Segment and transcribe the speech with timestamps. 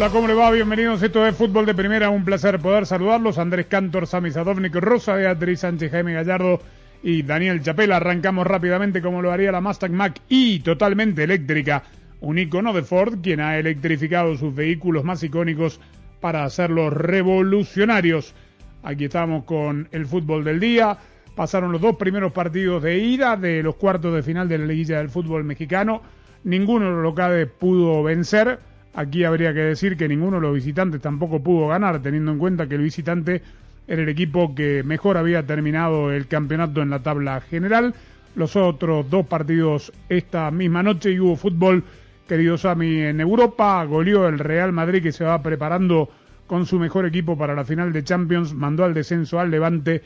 [0.00, 0.50] Hola, ¿cómo le va?
[0.50, 1.02] Bienvenidos.
[1.02, 2.08] Esto es Fútbol de Primera.
[2.08, 3.36] Un placer poder saludarlos.
[3.36, 6.58] Andrés Cantor, Sami Sadovnik, Rosa Beatriz Sánchez, Jaime Gallardo
[7.02, 7.96] y Daniel Chapela.
[7.96, 11.82] Arrancamos rápidamente como lo haría la Mustang Mac y totalmente eléctrica.
[12.22, 15.82] Un icono de Ford, quien ha electrificado sus vehículos más icónicos
[16.22, 18.34] para hacerlos revolucionarios.
[18.82, 20.96] Aquí estamos con el fútbol del día.
[21.36, 24.96] Pasaron los dos primeros partidos de ida de los cuartos de final de la liguilla
[24.96, 26.00] del fútbol mexicano.
[26.44, 28.69] Ninguno de los locales pudo vencer.
[28.94, 32.66] Aquí habría que decir que ninguno de los visitantes tampoco pudo ganar, teniendo en cuenta
[32.66, 33.40] que el visitante
[33.86, 37.94] era el equipo que mejor había terminado el campeonato en la tabla general.
[38.34, 41.84] Los otros dos partidos esta misma noche y hubo fútbol,
[42.28, 43.84] querido Sami, en Europa.
[43.84, 46.08] Goleó el Real Madrid que se va preparando
[46.46, 48.54] con su mejor equipo para la final de Champions.
[48.54, 50.02] Mandó al descenso al Levante.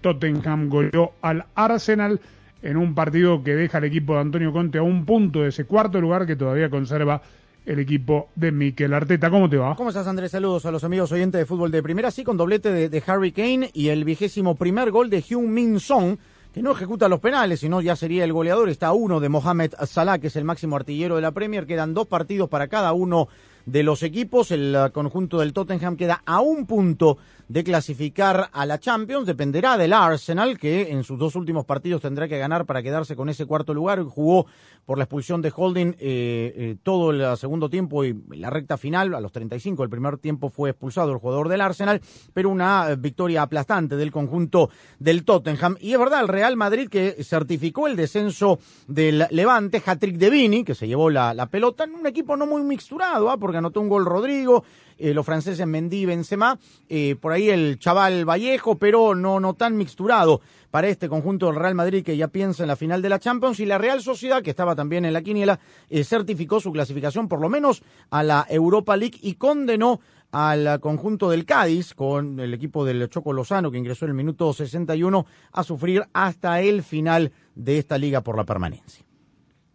[0.00, 2.20] Tottenham goleó al Arsenal
[2.62, 5.64] en un partido que deja al equipo de Antonio Conte a un punto de ese
[5.64, 7.22] cuarto lugar que todavía conserva
[7.66, 9.30] el equipo de Mikel Arteta.
[9.30, 9.74] ¿Cómo te va?
[9.76, 10.32] ¿Cómo estás, Andrés?
[10.32, 13.32] Saludos a los amigos oyentes de fútbol de primera, sí, con doblete de, de Harry
[13.32, 16.16] Kane y el vigésimo primer gol de Hyun Min Song,
[16.52, 18.68] que no ejecuta los penales, sino ya sería el goleador.
[18.68, 21.66] Está uno de Mohamed Salah, que es el máximo artillero de la Premier.
[21.66, 23.28] Quedan dos partidos para cada uno
[23.66, 24.50] de los equipos.
[24.50, 29.26] El uh, conjunto del Tottenham queda a un punto de clasificar a la Champions.
[29.26, 33.28] Dependerá del Arsenal, que en sus dos últimos partidos tendrá que ganar para quedarse con
[33.28, 34.02] ese cuarto lugar.
[34.04, 34.46] Jugó
[34.86, 39.14] por la expulsión de Holding eh, eh, todo el segundo tiempo y la recta final,
[39.14, 42.00] a los 35 el primer tiempo fue expulsado el jugador del Arsenal,
[42.32, 45.76] pero una eh, victoria aplastante del conjunto del Tottenham.
[45.80, 50.64] Y es verdad, el Real Madrid que certificó el descenso del Levante, hat-trick de Vini,
[50.64, 53.36] que se llevó la, la pelota, en un equipo no muy mixturado, ¿ah?
[53.50, 54.62] Porque anotó un gol Rodrigo,
[54.96, 56.56] eh, los franceses Mendy y Benzema,
[56.88, 60.40] eh, por ahí el chaval Vallejo, pero no, no tan mixturado
[60.70, 63.58] para este conjunto del Real Madrid que ya piensa en la final de la Champions
[63.58, 65.58] y la Real Sociedad, que estaba también en la quiniela,
[65.88, 69.98] eh, certificó su clasificación por lo menos a la Europa League y condenó
[70.30, 74.52] al conjunto del Cádiz, con el equipo del Choco Lozano, que ingresó en el minuto
[74.52, 79.09] 61, a sufrir hasta el final de esta liga por la permanencia.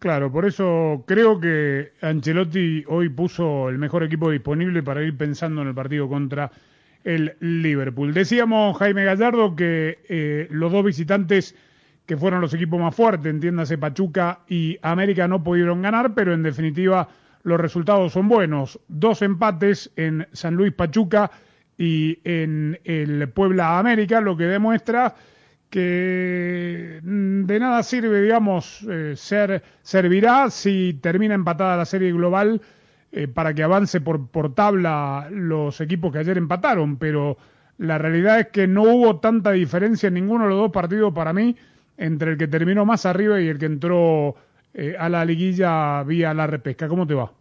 [0.06, 5.64] Claro, por eso creo que Ancelotti hoy puso el mejor equipo disponible para ir pensando
[5.64, 6.52] en el partido contra
[7.04, 8.14] el Liverpool.
[8.14, 11.56] Decíamos, Jaime Gallardo, que eh, los dos visitantes
[12.06, 16.44] que fueron los equipos más fuertes, entiéndase Pachuca y América, no pudieron ganar, pero en
[16.44, 17.10] definitiva
[17.42, 18.80] los resultados son buenos.
[18.88, 21.32] Dos empates en San Luis Pachuca
[21.80, 25.16] y en el Puebla América, lo que demuestra
[25.76, 32.62] que mm, de nada sirve, digamos, eh, ser servirá si termina empatada la serie global
[33.12, 37.38] eh, para que avance por, tabla los equipos que ayer empataron, pero
[37.78, 41.34] la realidad es que no hubo tanta diferencia en ninguno de los dos partidos para
[41.34, 41.58] mí
[41.98, 44.38] entre el que terminó más arriba y el que entró
[44.74, 46.88] eh, a la liguilla vía la repesca.
[46.88, 47.34] ¿Cómo te va?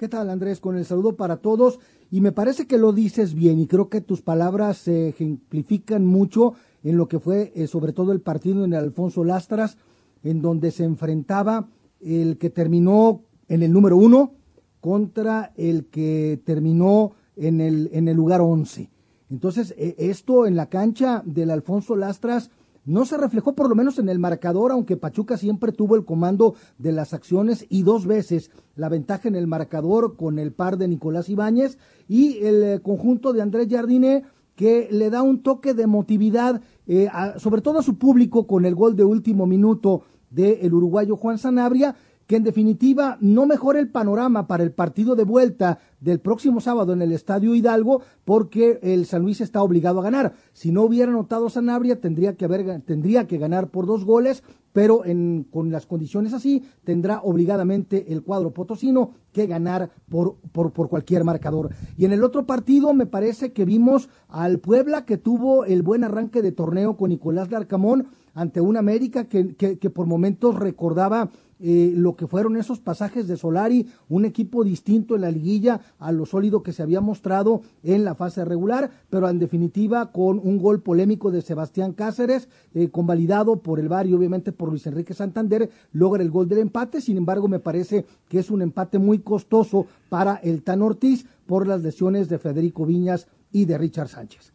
[0.00, 0.60] ¿Qué tal, Andrés?
[0.60, 1.78] Con el saludo para todos.
[2.10, 6.54] Y me parece que lo dices bien y creo que tus palabras se ejemplifican mucho
[6.82, 9.76] en lo que fue eh, sobre todo el partido en el Alfonso Lastras,
[10.22, 11.68] en donde se enfrentaba
[12.00, 14.32] el que terminó en el número uno
[14.80, 18.88] contra el que terminó en el, en el lugar once.
[19.28, 22.50] Entonces, eh, esto en la cancha del Alfonso Lastras
[22.84, 26.54] no se reflejó por lo menos en el marcador, aunque Pachuca siempre tuvo el comando
[26.78, 30.88] de las acciones y dos veces la ventaja en el marcador con el par de
[30.88, 31.78] Nicolás Ibáñez
[32.08, 34.24] y el eh, conjunto de Andrés Jardine
[34.56, 38.66] que le da un toque de emotividad, eh, a, sobre todo a su público con
[38.66, 41.96] el gol de último minuto del uruguayo Juan Sanabria,
[42.30, 46.92] que en definitiva no mejora el panorama para el partido de vuelta del próximo sábado
[46.92, 50.34] en el Estadio Hidalgo porque el San Luis está obligado a ganar.
[50.52, 55.04] Si no hubiera anotado Sanabria tendría que haber tendría que ganar por dos goles, pero
[55.04, 60.88] en, con las condiciones así tendrá obligadamente el cuadro potosino que ganar por, por, por
[60.88, 61.70] cualquier marcador.
[61.96, 66.04] Y en el otro partido me parece que vimos al Puebla que tuvo el buen
[66.04, 71.30] arranque de torneo con Nicolás Larcamón ante un América que, que, que por momentos recordaba
[71.62, 76.10] eh, lo que fueron esos pasajes de Solari, un equipo distinto en la liguilla a
[76.10, 80.58] lo sólido que se había mostrado en la fase regular, pero en definitiva con un
[80.58, 85.14] gol polémico de Sebastián Cáceres, eh, convalidado por el VAR y obviamente por Luis Enrique
[85.14, 89.18] Santander, logra el gol del empate, sin embargo me parece que es un empate muy
[89.18, 94.52] costoso para el Tan Ortiz por las lesiones de Federico Viñas y de Richard Sánchez.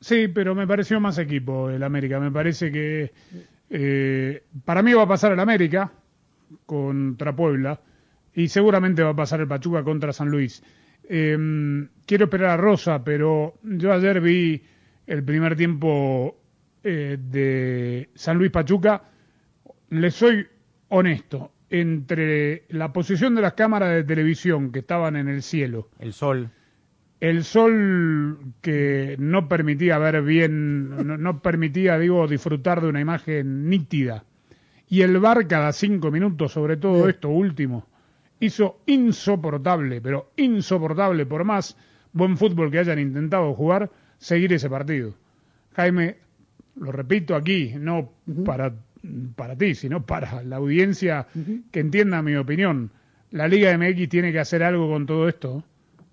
[0.00, 2.20] Sí, pero me pareció más equipo el América.
[2.20, 3.12] Me parece que
[3.70, 5.92] eh, para mí va a pasar el América
[6.66, 7.80] contra Puebla
[8.34, 10.62] y seguramente va a pasar el Pachuca contra San Luis.
[11.08, 14.62] Em, quiero esperar a Rosa, pero yo ayer vi
[15.06, 16.36] el primer tiempo
[16.84, 19.02] eh, de San Luis Pachuca.
[19.90, 20.46] Le soy
[20.88, 26.12] honesto, entre la posición de las cámaras de televisión que estaban en el cielo, El
[26.12, 26.50] sol.
[27.20, 33.68] el sol que no permitía ver bien, no, no permitía, digo, disfrutar de una imagen
[33.68, 34.24] nítida,
[34.88, 37.10] y el VAR cada cinco minutos, sobre todo Sí.
[37.10, 37.86] esto último,
[38.40, 41.76] hizo insoportable, pero insoportable por más
[42.12, 45.14] buen fútbol que hayan intentado jugar, seguir ese partido.
[45.74, 46.16] Jaime,
[46.76, 48.10] lo repito aquí, no
[48.44, 48.72] para,
[49.36, 51.26] para ti, sino para la audiencia
[51.70, 52.90] que entienda mi opinión.
[53.30, 55.62] La Liga MX tiene que hacer algo con todo esto.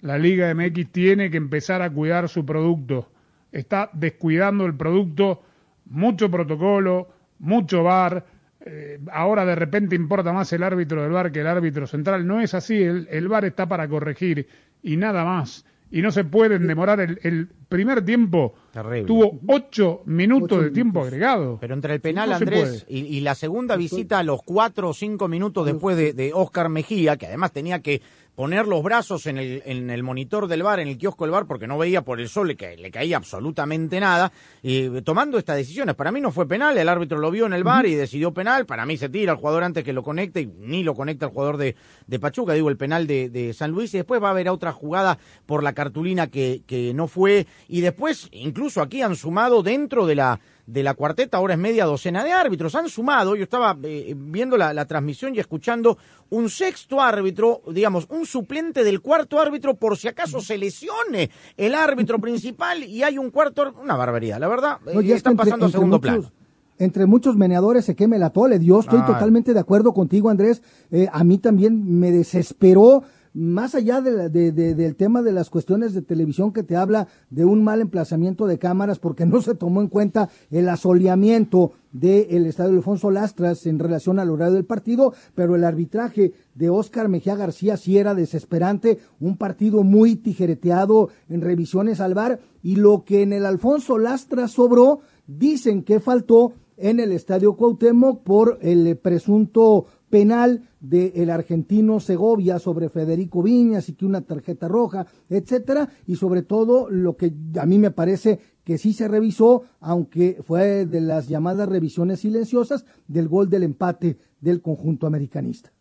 [0.01, 3.09] La Liga MX tiene que empezar a cuidar su producto.
[3.51, 5.41] Está descuidando el producto,
[5.85, 8.25] mucho protocolo, mucho VAR.
[8.65, 12.25] Eh, ahora de repente importa más el árbitro del VAR que el árbitro central.
[12.27, 14.47] No es así, el, el VAR está para corregir
[14.83, 15.65] y nada más.
[15.91, 16.99] Y no se pueden demorar.
[16.99, 19.03] El, el primer tiempo Terrible.
[19.05, 21.13] tuvo ocho minutos Ocho de tiempo minutos.
[21.13, 21.57] agregado.
[21.61, 25.27] Pero entre el penal, No Andrés, y la segunda visita a los cuatro o cinco
[25.27, 28.01] minutos después de, de Oscar Mejía, que además tenía que
[28.35, 31.45] poner los brazos en el, en el monitor del bar, en el kiosco del bar,
[31.47, 35.55] porque no veía por el sol, le, ca- le caía absolutamente nada, y tomando estas
[35.55, 35.95] decisiones.
[35.95, 38.65] Para mí no fue penal, el árbitro lo vio en el bar y decidió penal,
[38.65, 41.31] para mí se tira al jugador antes que lo conecte, y ni lo conecta el
[41.31, 41.75] jugador de,
[42.07, 44.73] de Pachuca, digo, el penal de, de San Luis, y después va a haber otra
[44.73, 50.05] jugada por la cartulina que, que no fue, y después incluso aquí han sumado dentro
[50.05, 52.73] de la de la cuarteta, ahora es media docena de árbitros.
[52.75, 55.97] Han sumado, yo estaba eh, viendo la, la transmisión y escuchando
[56.29, 61.75] un sexto árbitro, digamos, un suplente del cuarto árbitro por si acaso se lesione el
[61.75, 65.13] árbitro principal y hay un cuarto, ar- una barbaridad, la verdad, No, eh, y que
[65.13, 66.31] están entre- pasando a segundo muchos- plano.
[66.77, 68.59] Entre muchos meneadores se queme la tole.
[68.61, 70.61] Yo estoy totalmente de acuerdo contigo, Andrés.
[70.91, 73.03] Eh, a mí también me desesperó,
[73.35, 76.77] más allá de la- de- de- del tema de las cuestiones de televisión que te
[76.77, 81.73] habla de un mal emplazamiento de cámaras, porque no se tomó en cuenta el asoleamiento
[81.91, 87.09] del estadio Alfonso Lastras en relación al horario del partido, pero el arbitraje de Óscar
[87.09, 93.03] Mejía García sí era desesperante, un partido muy tijereteado en revisiones al VAR, y lo
[93.03, 98.97] que en el Alfonso Lastras sobró, dicen que faltó en el estadio Cuauhtémoc por el
[98.97, 106.15] presunto penal del argentino Segovia sobre Federico Viñas y que una tarjeta roja, etcétera, y
[106.15, 111.01] sobre todo lo que a mí me parece que sí se revisó, aunque fue de
[111.01, 115.71] las llamadas revisiones silenciosas del gol del empate del conjunto americanista.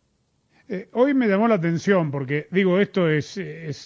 [0.67, 3.37] Eh, hoy me llamó la atención porque, digo, esto es,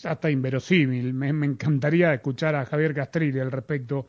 [0.05, 1.13] hasta inverosímil.
[1.13, 4.07] Me, me encantaría escuchar a Javier Castrilli al respecto.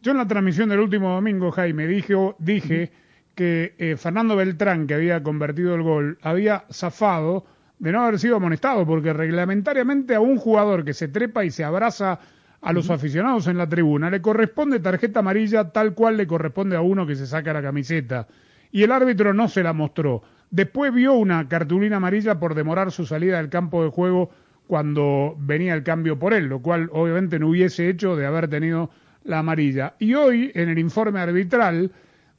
[0.00, 2.92] Yo en la transmisión del último domingo, Jaime, dije, dije
[3.34, 7.44] que eh, Fernando Beltrán, que había convertido el gol, había zafado
[7.78, 11.64] de no haber sido amonestado, porque reglamentariamente a un jugador que se trepa y se
[11.64, 12.20] abraza
[12.60, 16.80] a los aficionados en la tribuna le corresponde tarjeta amarilla tal cual le corresponde a
[16.80, 18.28] uno que se saca la camiseta.
[18.70, 20.22] Y el árbitro no se la mostró.
[20.50, 24.30] Después vio una cartulina amarilla por demorar su salida del campo de juego
[24.68, 28.90] cuando venía el cambio por él, lo cual obviamente no hubiese hecho de haber tenido
[29.24, 29.94] la amarilla.
[29.98, 31.90] Y hoy, en el informe arbitral,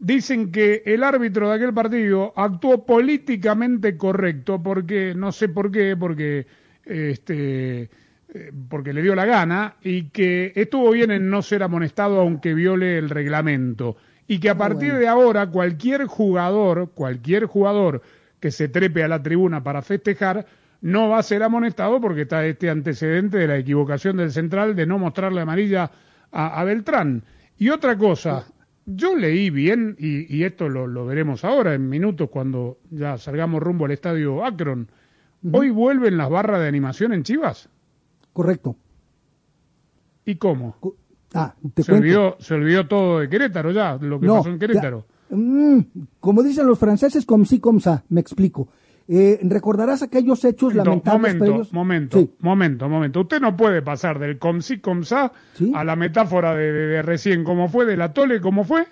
[0.04, 5.96] dicen que el árbitro de aquel partido actuó políticamente correcto, porque no sé por qué,
[5.98, 6.46] porque
[6.84, 12.20] este eh, porque le dio la gana y que estuvo bien en no ser amonestado
[12.20, 13.96] aunque viole el reglamento
[14.28, 15.00] y que a partir bueno.
[15.00, 18.02] de ahora cualquier jugador, cualquier jugador
[18.42, 20.46] que se trepe a la tribuna para festejar
[20.82, 24.86] no va a ser amonestado porque está este antecedente de la equivocación del central de
[24.86, 25.92] no mostrarle amarilla
[26.30, 27.24] a, a Beltrán.
[27.58, 28.46] Y otra cosa,
[28.86, 33.62] yo leí bien, y, y esto lo, lo veremos ahora en minutos cuando ya salgamos
[33.64, 34.88] rumbo al estadio Akron,
[35.52, 37.70] ¿hoy vuelven las barras de animación en Chivas?
[38.34, 38.76] Correcto.
[40.26, 40.76] ¿Y cómo?
[40.80, 40.96] Co-
[41.36, 42.04] Ah, te Se cuento.
[42.06, 45.06] olvidó, se olvidó todo de Querétaro ya, lo que No, pasó en Querétaro.
[45.30, 45.86] ya- mm,
[46.20, 48.68] como dicen los franceses, comme si, comme ça, me explico.
[49.08, 51.74] Eh, recordarás aquellos hechos No, lamentables momento, previos?
[51.74, 52.32] momento, Sí.
[52.40, 53.22] momento, momento.
[53.22, 55.72] Usted no puede pasar del com si com sa Sí.
[55.76, 57.86] a la metáfora de, de- de recién, ¿cómo fue?
[57.86, 58.86] ¿De la tole, cómo fue?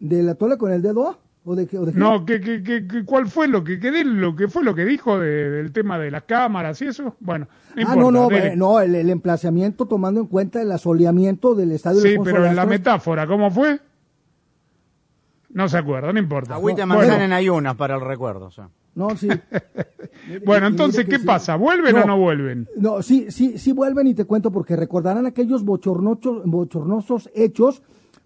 [0.00, 1.06] ¿De la tole con el dedo?
[1.10, 1.18] A?
[1.44, 1.92] ¿O de, qué- o de?
[1.92, 4.84] No, ¿qué, qué, qué- qué- cuál fue lo que, qué, lo que fue lo que
[4.86, 7.14] dijo de- del tema de las cámaras y eso?
[7.20, 11.54] Bueno, no ah, no, no, eh, no, el, el emplazamiento tomando en cuenta el asoleamiento
[11.54, 13.80] del estadio Sí, Alfonso pero en la metáfora, ¿cómo fue?
[15.50, 16.54] No se acuerda, no importa.
[16.54, 18.46] Agüita Bueno, manzana en ayunas para el recuerdo.
[18.46, 18.68] o sea.
[18.98, 19.28] No, sí.
[20.44, 21.24] Bueno, Y- entonces, ¿qué sí.
[21.24, 21.56] pasa?
[21.56, 22.68] ¿Vuelven o no vuelven?
[22.76, 27.82] No, sí, sí, sí vuelven y te cuento porque recordarán aquellos bochornosos, bochornosos hechos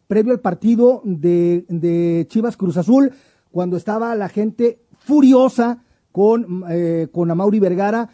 [0.09, 3.13] previo al partido de, de Chivas Cruz Azul,
[3.51, 8.09] cuando estaba la gente furiosa con, eh, con Amauri Vergara,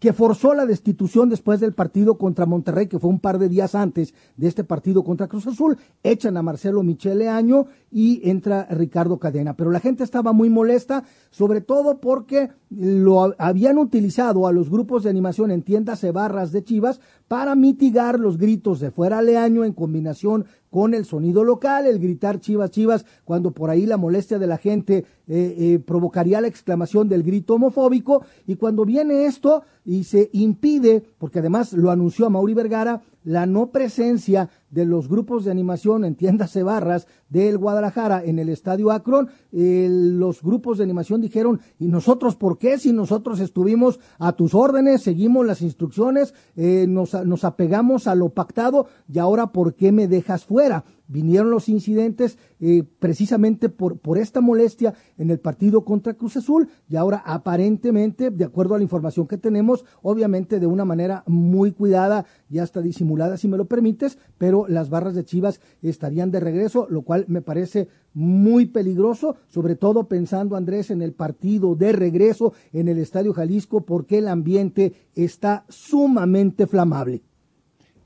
[0.00, 3.74] que forzó la destitución después del partido contra Monterrey, que fue un par de días
[3.74, 9.18] antes de este partido contra Cruz Azul, echan a Marcelo Michele Año y entra Ricardo
[9.18, 9.54] Cadena.
[9.54, 15.02] Pero la gente estaba muy molesta, sobre todo porque lo habían utilizado a los grupos
[15.04, 19.62] de animación en tiendas y barras de Chivas para mitigar los gritos de fuera Leaño
[19.62, 24.40] en combinación con el sonido local, el gritar Chivas, Chivas, cuando por ahí la molestia
[24.40, 29.62] de la gente eh, eh, provocaría la exclamación del grito homofóbico, y cuando viene esto
[29.84, 35.08] y se impide, porque además lo anunció a Mauri Vergara, la no presencia de los
[35.08, 40.42] grupos de animación en tiendas y barras del Guadalajara en el estadio Akron, eh, los
[40.42, 42.78] grupos de animación dijeron, ¿y nosotros por qué?
[42.78, 48.30] Si nosotros estuvimos a tus órdenes, seguimos las instrucciones, eh, nos, nos apegamos a lo
[48.30, 50.84] pactado y ahora ¿por qué me dejas fuera?
[51.10, 56.68] Vinieron los incidentes eh, precisamente por, por esta molestia en el partido contra Cruz Azul
[56.88, 61.72] y ahora aparentemente, de acuerdo a la información que tenemos, obviamente de una manera muy
[61.72, 66.38] cuidada y hasta disimulada, si me lo permites, pero las barras de Chivas estarían de
[66.38, 71.90] regreso, lo cual me parece muy peligroso, sobre todo pensando, Andrés, en el partido de
[71.90, 77.22] regreso en el Estadio Jalisco, porque el ambiente está sumamente flamable.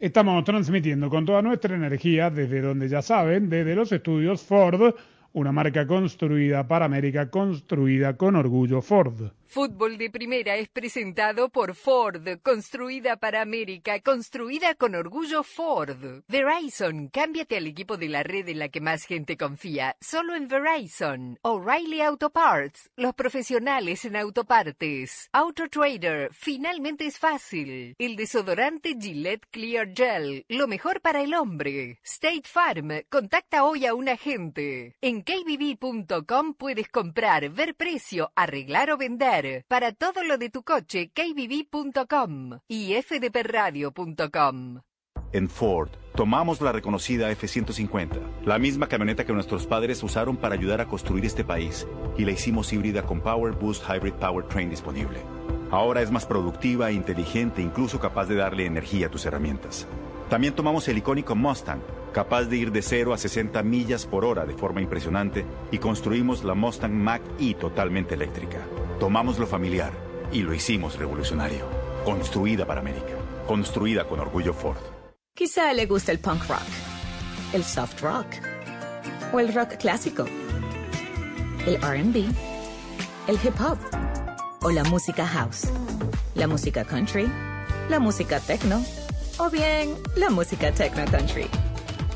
[0.00, 4.92] Estamos transmitiendo con toda nuestra energía desde donde ya saben, desde los estudios Ford,
[5.32, 9.30] una marca construida para América, construida con orgullo Ford.
[9.54, 16.24] Fútbol de Primera es presentado por Ford, construida para América, construida con orgullo Ford.
[16.26, 20.48] Verizon, cámbiate al equipo de la red en la que más gente confía, solo en
[20.48, 21.38] Verizon.
[21.42, 25.28] O'Reilly Auto Parts, los profesionales en autopartes.
[25.30, 27.94] Auto Trader, finalmente es fácil.
[27.96, 32.00] El desodorante Gillette Clear Gel, lo mejor para el hombre.
[32.02, 34.96] State Farm, contacta hoy a un agente.
[35.00, 39.43] En kbb.com puedes comprar, ver precio, arreglar o vender.
[39.68, 44.80] Para todo lo de tu coche, kbb.com y fdpradio.com.
[45.32, 50.80] En Ford, tomamos la reconocida F-150, la misma camioneta que nuestros padres usaron para ayudar
[50.80, 55.20] a construir este país, y la hicimos híbrida con Power Boost Hybrid Powertrain disponible.
[55.72, 59.88] Ahora es más productiva, inteligente incluso capaz de darle energía a tus herramientas.
[60.30, 61.80] También tomamos el icónico Mustang,
[62.14, 66.44] capaz de ir de 0 a 60 millas por hora de forma impresionante, y construimos
[66.44, 68.60] la Mustang Mach-E totalmente eléctrica.
[68.98, 69.92] Tomamos lo familiar
[70.32, 71.66] y lo hicimos revolucionario.
[72.04, 73.14] Construida para América.
[73.46, 74.78] Construida con orgullo Ford.
[75.34, 76.62] Quizá le gusta el punk rock,
[77.52, 78.26] el soft rock
[79.32, 80.24] o el rock clásico,
[81.66, 82.24] el RB,
[83.26, 83.78] el hip hop
[84.62, 85.68] o la música house,
[86.36, 87.28] la música country,
[87.88, 88.80] la música techno
[89.38, 91.48] o bien la música techno country.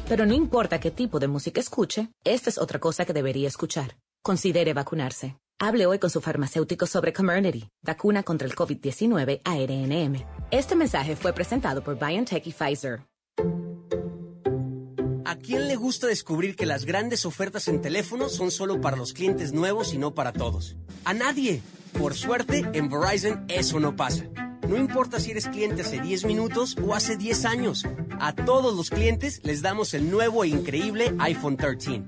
[0.08, 3.98] Pero no importa qué tipo de música escuche, esta es otra cosa que debería escuchar.
[4.22, 5.36] Considere vacunarse.
[5.60, 10.24] Hable hoy con su farmacéutico sobre Comirnaty, vacuna contra el COVID-19 ARNM.
[10.50, 13.00] Este mensaje fue presentado por BioNTech y Pfizer.
[15.26, 19.12] ¿A quién le gusta descubrir que las grandes ofertas en teléfono son solo para los
[19.12, 20.76] clientes nuevos y no para todos?
[21.04, 21.60] A nadie.
[21.98, 24.24] Por suerte, en Verizon eso no pasa.
[24.68, 27.86] No importa si eres cliente hace 10 minutos o hace 10 años.
[28.20, 32.02] A todos los clientes les damos el nuevo e increíble iPhone 13.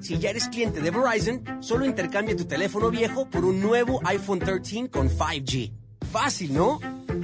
[0.00, 4.38] Si ya eres cliente de Verizon, solo intercambia tu teléfono viejo por un nuevo iPhone
[4.38, 5.72] 13 con 5G.
[6.12, 6.78] Fácil, ¿no?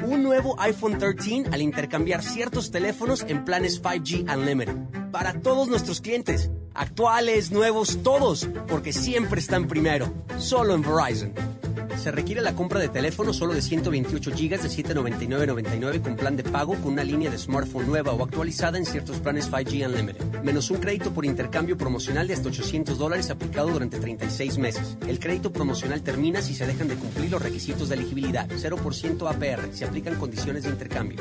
[0.04, 4.74] Un nuevo iPhone 13 al intercambiar ciertos teléfonos en planes 5G Unlimited.
[5.12, 10.12] Para todos nuestros clientes, actuales, nuevos, todos, porque siempre están primero.
[10.38, 11.59] Solo en Verizon.
[12.00, 16.42] Se requiere la compra de teléfono solo de 128 GB de 799.99 con plan de
[16.42, 20.40] pago con una línea de smartphone nueva o actualizada en ciertos planes 5G Unlimited.
[20.42, 24.96] Menos un crédito por intercambio promocional de hasta 800 dólares aplicado durante 36 meses.
[25.06, 28.48] El crédito promocional termina si se dejan de cumplir los requisitos de elegibilidad.
[28.48, 29.74] 0% APR.
[29.74, 31.20] Se aplican condiciones de intercambio.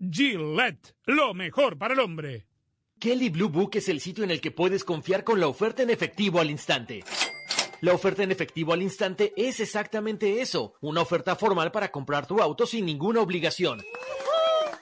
[0.00, 2.46] Gillette, lo mejor para el hombre.
[2.98, 5.90] Kelly Blue Book es el sitio en el que puedes confiar con la oferta en
[5.90, 7.04] efectivo al instante.
[7.82, 12.40] La oferta en efectivo al instante es exactamente eso, una oferta formal para comprar tu
[12.40, 13.82] auto sin ninguna obligación.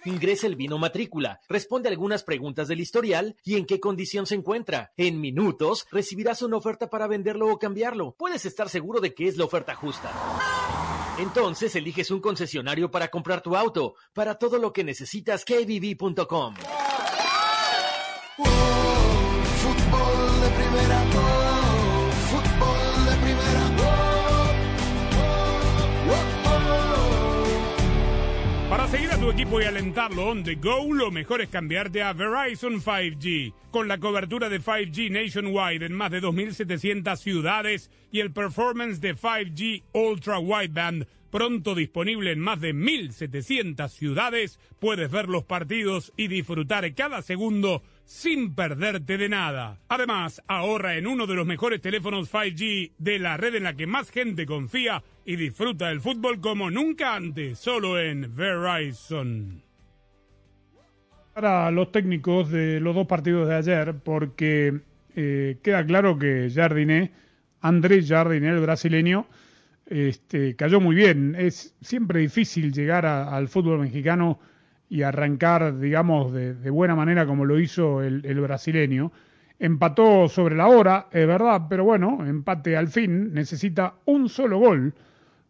[0.04, 4.92] Ingresa el vino matrícula, responde algunas preguntas del historial y en qué condición se encuentra.
[4.96, 8.14] En minutos recibirás una oferta para venderlo o cambiarlo.
[8.16, 10.12] Puedes estar seguro de que es la oferta justa.
[11.18, 13.94] Entonces eliges un concesionario para comprar tu auto.
[14.12, 16.54] Para todo lo que necesitas, kbb.com.
[29.30, 33.52] equipo y alentarlo on the go, lo mejor es cambiarte a Verizon 5G.
[33.70, 39.14] Con la cobertura de 5G nationwide en más de 2.700 ciudades y el performance de
[39.14, 46.29] 5G Ultra Wideband pronto disponible en más de 1.700 ciudades, puedes ver los partidos y
[46.29, 49.79] disfrutar cada segundo sin perderte de nada.
[49.88, 53.87] Además, ahorra en uno de los mejores teléfonos 5G de la red en la que
[53.87, 59.60] más gente confía y disfruta del fútbol como nunca antes, solo en Verizon.
[61.34, 64.80] Para los técnicos de los dos partidos de ayer, porque
[65.14, 67.12] eh, queda claro que Jardiné,
[67.60, 69.26] Andrés Jardiné, el brasileño,
[69.84, 71.36] este, cayó muy bien.
[71.38, 74.40] Es siempre difícil llegar al fútbol mexicano
[74.88, 79.12] y arrancar, digamos, de, de buena manera como lo hizo el, el, brasileño.
[79.58, 83.34] Empató sobre la hora, es verdad, pero bueno, empate al fin.
[83.34, 84.94] Necesita un solo gol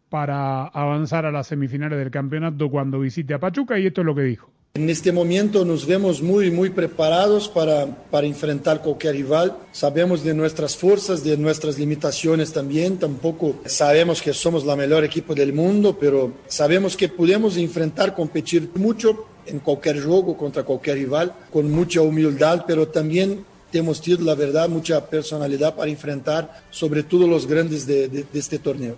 [0.09, 4.15] para avanzar a las semifinales del campeonato cuando visite a Pachuca y esto es lo
[4.15, 4.49] que dijo.
[4.75, 9.57] En este momento nos vemos muy, muy preparados para, para enfrentar cualquier rival.
[9.71, 12.97] Sabemos de nuestras fuerzas, de nuestras limitaciones también.
[12.97, 18.69] Tampoco sabemos que somos la mejor equipo del mundo, pero sabemos que podemos enfrentar, competir
[18.75, 23.43] mucho en cualquier juego contra cualquier rival, con mucha humildad, pero también
[23.77, 28.97] hemos tenido, la verdad, mucha personalidad para enfrentar sobre todo los grandes de, este torneo.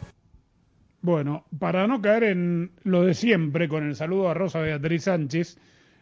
[1.02, 5.58] Bueno, para no caer en lo de siempre, con el saludo a Rosa Beatriz Sánchez,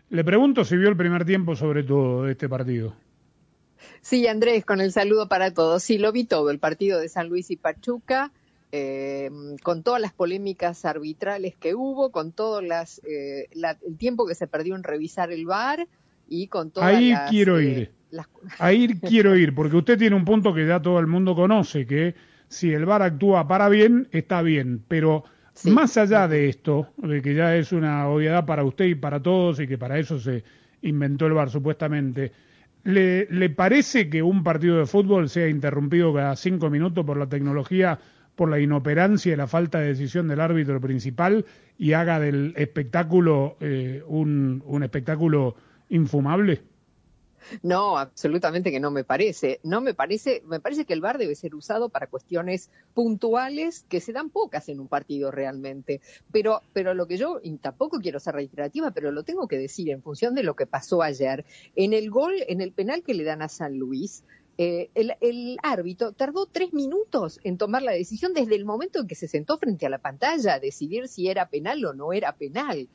[0.10, 2.96] le pregunto si vio el primer tiempo sobre todo de este partido.
[4.02, 5.84] Sí, Andrés, con el saludo para todos.
[5.84, 8.32] Sí, lo vi todo, el partido de San Luis y Pachuca,
[8.72, 9.30] eh,
[9.64, 14.36] con todas las polémicas arbitrales que hubo, con todo las, eh, la, el tiempo que
[14.36, 15.88] se perdió en revisar el VAR
[16.28, 17.92] y con todas Ahí las, quiero eh, ir.
[18.12, 18.28] las-
[18.60, 22.16] Ahí quiero ir, porque usted tiene un punto que ya todo el mundo conoce, que
[22.50, 25.24] si el VAR actúa para bien, está bien, pero
[25.66, 29.60] más allá de esto, de que ya es una obviedad para usted y para todos
[29.60, 30.44] y que para eso se
[30.82, 32.32] inventó el VAR supuestamente,
[32.84, 37.30] ¿le, le parece que un partido de fútbol sea interrumpido cada cinco minutos por la
[37.30, 38.00] tecnología,
[38.36, 41.46] por la inoperancia y la falta de decisión del árbitro principal
[41.78, 45.56] y haga del espectáculo eh, un, un espectáculo
[45.90, 46.62] infumable?
[47.64, 49.60] No, absolutamente que no me parece.
[49.64, 54.02] No me parece, me parece que el VAR debe ser usado para cuestiones puntuales que
[54.02, 56.02] se dan pocas en un partido realmente.
[56.32, 59.90] Pero, pero lo que yo, y tampoco quiero ser reiterativa, pero lo tengo que decir
[59.90, 61.46] en función de lo que pasó ayer.
[61.76, 64.24] En el gol, en el penal que le dan a San Luis,
[64.62, 69.08] eh, el, el, árbitro tardó tres minutos en tomar la decisión desde el momento en
[69.08, 72.36] que se sentó frente a la pantalla a decidir si era penal o no era
[72.36, 72.90] penal.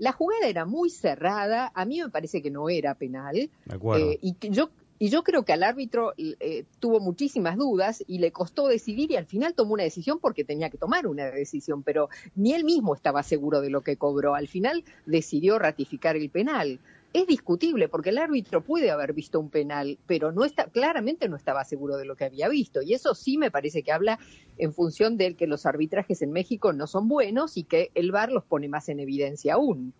[0.00, 3.36] La jugada era muy cerrada, a mí me parece que no era penal.
[3.36, 8.32] Eh, y yo y yo creo que al árbitro eh, tuvo muchísimas dudas y le
[8.32, 12.08] costó decidir y al final tomó una decisión porque tenía que tomar una decisión, pero
[12.34, 14.34] ni él mismo estaba seguro de lo que cobró.
[14.34, 16.80] Al final decidió ratificar el penal
[17.12, 21.36] es discutible porque el árbitro puede haber visto un penal, pero no está, claramente no
[21.36, 22.82] estaba seguro de lo que había visto.
[22.82, 24.18] Y eso sí me parece que habla
[24.58, 28.30] en función de que los arbitrajes en México no son buenos y que el VAR
[28.30, 29.92] los pone más en evidencia aún.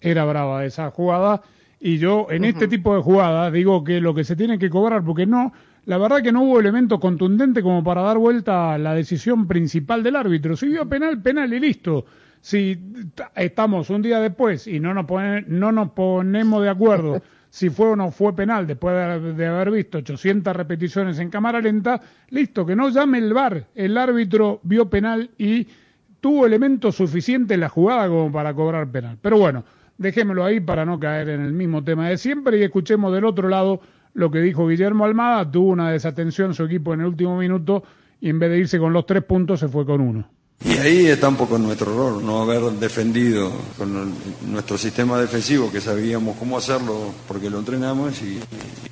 [0.00, 1.42] Era brava esa jugada.
[1.80, 5.04] Y yo en este tipo de jugadas digo que lo que se tiene que cobrar,
[5.04, 5.52] porque no,
[5.84, 10.02] la verdad que no hubo elemento contundente como para dar vuelta a la decisión principal
[10.02, 10.56] del árbitro.
[10.56, 12.06] Si vio penal, penal y listo
[12.44, 12.78] si
[13.36, 15.06] estamos un día después y no nos,
[15.46, 18.94] no nos ponemos de acuerdo si fue o no fue penal después
[19.34, 23.68] de, haber visto 800 repeticiones en cámara lenta, listo, que no llame el VAR.
[23.74, 25.66] El árbitro vio penal y
[26.20, 29.16] tuvo elementos suficientes en la jugada como para cobrar penal.
[29.22, 29.64] Pero bueno,
[29.96, 33.48] dejémoslo ahí para no caer en el mismo tema de siempre y escuchemos del otro
[33.48, 33.80] lado
[34.12, 35.50] lo que dijo Guillermo Almada.
[35.50, 37.84] Tuvo una desatención su equipo en el último minuto
[38.20, 40.28] y en vez de irse con los tres puntos se fue con uno.
[40.62, 44.14] Y ahí está un poco nuestro error, no haber defendido con
[44.46, 48.38] nuestro sistema defensivo, que sabíamos cómo hacerlo porque lo entrenamos y,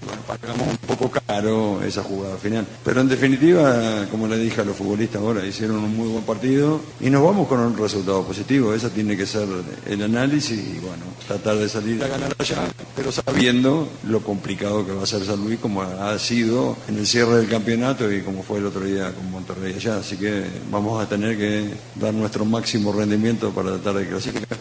[0.05, 2.67] bueno, pagamos un poco caro esa jugada final.
[2.85, 6.81] Pero en definitiva, como le dije a los futbolistas ahora, hicieron un muy buen partido
[7.01, 8.75] y nos vamos con un resultado positivo.
[8.75, 9.49] Ese tiene que ser
[9.87, 14.93] el análisis y bueno, tratar de salir a ganar allá, pero sabiendo lo complicado que
[14.93, 18.43] va a ser San Luis como ha sido en el cierre del campeonato y como
[18.43, 19.97] fue el otro día con Monterrey allá.
[19.97, 21.52] Así que vamos a tener que
[21.97, 24.59] dar nuestro máximo rendimiento para tratar de clasificar.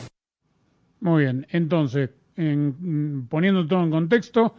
[1.00, 4.56] Muy bien, entonces, en, poniendo todo en contexto,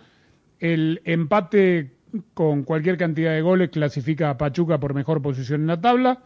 [0.58, 1.92] el empate
[2.34, 6.22] con cualquier cantidad de goles clasifica a Pachuca por mejor posición en la tabla.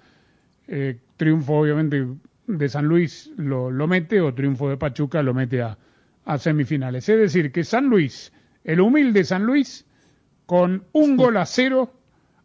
[0.68, 2.06] Eh, triunfo, obviamente,
[2.46, 7.08] de San Luis lo, mete, o triunfo de Pachuca lo mete a semifinales.
[7.08, 8.32] Es decir, que San Luis,
[8.64, 9.86] el humilde San Luis,
[10.46, 11.92] con un gol a cero,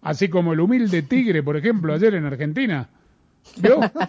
[0.02, 2.90] así como el humilde Tigre, por ejemplo, ayer en Argentina,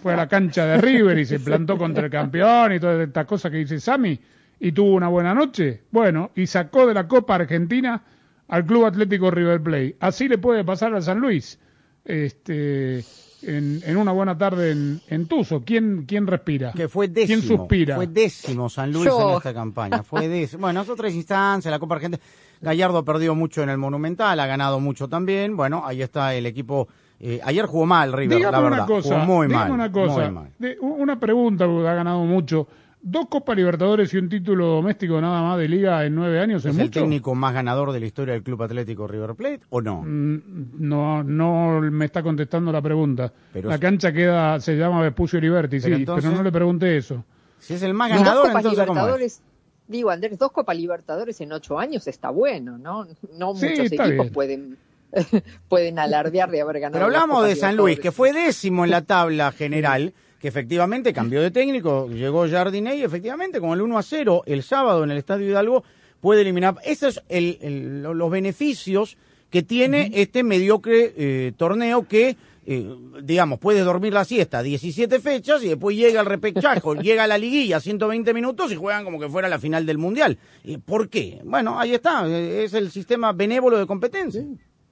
[0.01, 3.25] fue a la cancha de River y se plantó contra el campeón y todas estas
[3.25, 4.19] cosas que dice Sami
[4.59, 5.83] y tuvo una buena noche.
[5.91, 8.01] Bueno, y sacó de la Copa Argentina
[8.47, 9.97] al Club Atlético River Plate.
[9.99, 11.59] Así le puede pasar a San Luis.
[12.05, 13.03] Este,
[13.41, 15.63] en, una buena tarde en, en Tuzo.
[15.65, 16.71] ¿Quién, ¿Quién respira?
[16.73, 17.41] Que fue décimo.
[17.41, 17.95] ¿Quién suspira?
[17.95, 20.03] Fue décimo San Luis en esta campaña.
[20.03, 20.61] Fue décimo.
[20.61, 22.23] Bueno, es otra instancia, la Copa Argentina.
[22.61, 25.57] Gallardo ha perdido mucho en el Monumental, ha ganado mucho también.
[25.57, 26.87] Bueno, ahí está el equipo
[27.25, 28.79] eh, ayer jugó mal River, la verdad.
[28.79, 29.71] Una cosa, jugó muy mal.
[29.71, 30.33] Una cosa,
[30.81, 32.67] una pregunta, porque ha ganado mucho.
[33.01, 36.65] Dos Copas Libertadores y un título doméstico nada más de liga en nueve años.
[36.65, 40.01] ¿Es, el técnico más ganador de la historia del Club Atlético River Plate o no?
[40.01, 40.41] Mm,
[40.79, 43.31] no, no me está contestando la pregunta.
[43.53, 47.23] la cancha queda, se llama Vespucio Liberti, sí, pero no le pregunté eso.
[47.57, 49.41] Si es el más ganador, dos Copas Libertadores,
[49.87, 53.05] Digo, Andrés, dos Copas Libertadores en ocho años está bueno, ¿no?
[53.37, 54.77] No muchos equipos pueden
[55.69, 56.93] pueden alardear de haber ganado.
[56.93, 61.41] Pero hablamos de San Luis, que fue décimo en la tabla general, que efectivamente cambió
[61.41, 65.17] de técnico, llegó Jardiné y efectivamente con el 1 a 0 el sábado en el
[65.17, 65.83] Estadio Hidalgo
[66.19, 66.75] puede eliminar.
[66.83, 69.17] Esos son los beneficios
[69.49, 75.63] que tiene este mediocre eh, torneo que, eh, digamos, puede dormir la siesta 17 fechas
[75.63, 79.47] y después llega el repechaje, llega la liguilla 120 minutos y juegan como que fuera
[79.47, 80.39] la final del Mundial.
[80.85, 81.39] ¿Por qué?
[81.43, 84.43] Bueno, ahí está, es el sistema benévolo de competencia.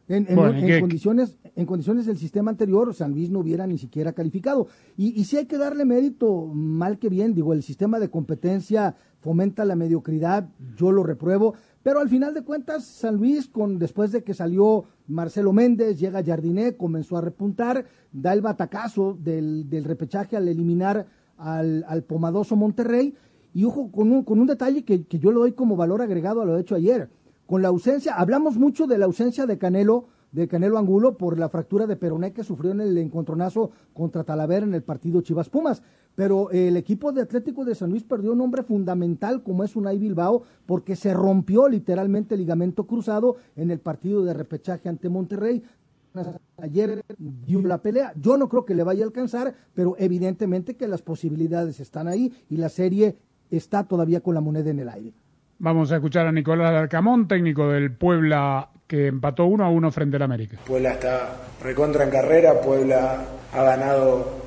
[0.07, 0.25] En,
[0.79, 4.67] condiciones, en condiciones del sistema anterior, San Luis no hubiera ni siquiera calificado.
[4.97, 8.95] Y, y si hay que darle mérito, mal que bien, digo, el sistema de competencia
[9.21, 14.11] fomenta la mediocridad, yo lo repruebo, pero al final de cuentas, San Luis, con, después
[14.11, 19.83] de que salió Marcelo Méndez, llega Jardiné, comenzó a repuntar, da el batacazo del, del
[19.83, 23.15] repechaje al eliminar al, al, pomadoso Monterrey.
[23.53, 26.41] Y ojo, con un, con un detalle que, que yo le doy como valor agregado
[26.41, 27.09] a lo hecho ayer
[27.51, 31.49] con la ausencia, hablamos mucho de la ausencia de Canelo, de Canelo Angulo por la
[31.49, 35.83] fractura de peroné que sufrió en el encontronazo contra Talavera en el partido Chivas Pumas.
[36.15, 39.97] Pero el equipo de Atlético de San Luis perdió un hombre fundamental como es Unai
[39.97, 45.61] Bilbao porque se rompió literalmente el ligamento cruzado en el partido de repechaje ante Monterrey.
[46.55, 48.13] Ayer dio la pelea.
[48.15, 52.31] Yo no creo que le vaya a alcanzar, pero evidentemente que las posibilidades están ahí
[52.49, 53.17] y la serie
[53.49, 55.20] está todavía con la moneda en el aire.
[55.63, 60.15] Vamos a escuchar a Nicolás Arcamón, técnico del Puebla que empató uno a uno frente
[60.15, 60.57] al América.
[60.65, 64.41] Puebla está recontra en carrera, Puebla ha ganado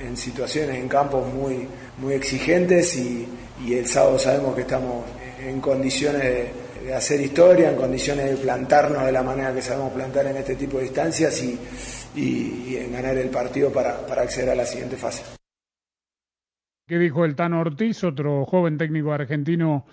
[0.00, 3.28] en situaciones en campos muy, muy exigentes y,
[3.62, 5.04] y el sábado sabemos que estamos
[5.38, 9.92] en condiciones de, de, hacer historia, en condiciones de plantarnos de la manera que sabemos
[9.92, 11.60] plantar en este tipo de distancias y,
[12.16, 15.24] y, y en ganar el partido para, para acceder a la siguiente fase.
[16.86, 19.84] ¿Qué dijo el Tano Ortiz, otro joven técnico argentino,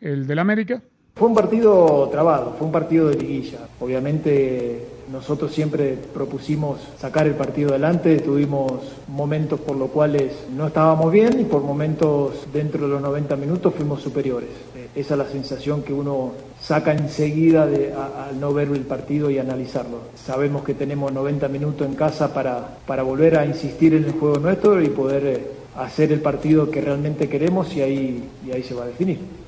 [0.00, 0.82] el del América?
[1.14, 3.58] Fue un partido trabado, fue un partido de liguilla.
[3.78, 8.72] Obviamente nosotros siempre propusimos sacar el partido adelante, tuvimos
[9.08, 13.74] momentos por los cuales no estábamos bien y por momentos dentro de los 90 minutos
[13.74, 14.48] fuimos superiores.
[14.94, 19.38] Esa es la sensación que uno saca enseguida de, al no ver el partido y
[19.38, 19.98] analizarlo.
[20.14, 24.38] Sabemos que tenemos 90 minutos en casa para, para volver a insistir en el juego
[24.38, 28.74] nuestro y poder eh, hacer el partido que realmente queremos y ahí, y ahí se
[28.74, 29.39] va a definir.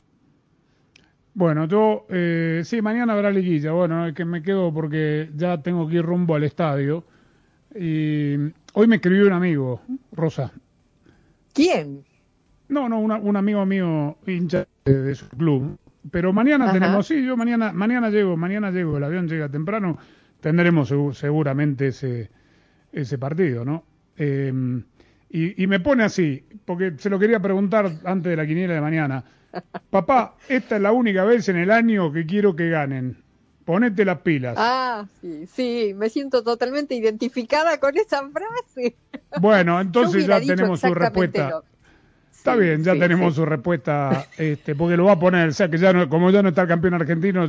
[1.35, 3.73] Bueno, yo, eh, sí, mañana habrá liguilla.
[3.73, 7.05] Bueno, es que me quedo porque ya tengo que ir rumbo al estadio.
[7.75, 8.35] Y
[8.75, 9.81] hoy me escribió un amigo,
[10.13, 10.53] Rosa.
[11.55, 12.05] ¿Quién?
[12.69, 15.79] No, no, una, un amigo mío, hincha de, de su club.
[16.11, 16.73] Pero mañana Ajá.
[16.75, 19.99] tenemos, sí, yo mañana, mañana llego, mañana llego, el avión llega temprano,
[20.41, 22.29] tendremos segu- seguramente ese,
[22.93, 23.85] ese partido, ¿no?
[24.17, 24.53] Eh,
[25.31, 28.81] y, y me pone así, porque se lo quería preguntar antes de la quiniela de
[28.81, 29.25] mañana.
[29.91, 33.23] Papá, esta es la única vez en el año que quiero que ganen.
[33.65, 34.57] Ponete las pilas.
[34.59, 38.97] Ah, sí, sí, me siento totalmente identificada con esa frase.
[39.41, 41.51] Bueno, entonces ya tenemos su respuesta.
[41.51, 41.65] lo-
[42.33, 43.37] Está bien, ya sí, tenemos sí.
[43.41, 46.43] su respuesta, este, porque lo va a poner, o sea que ya no, como ya
[46.43, 47.47] no está el campeón argentino,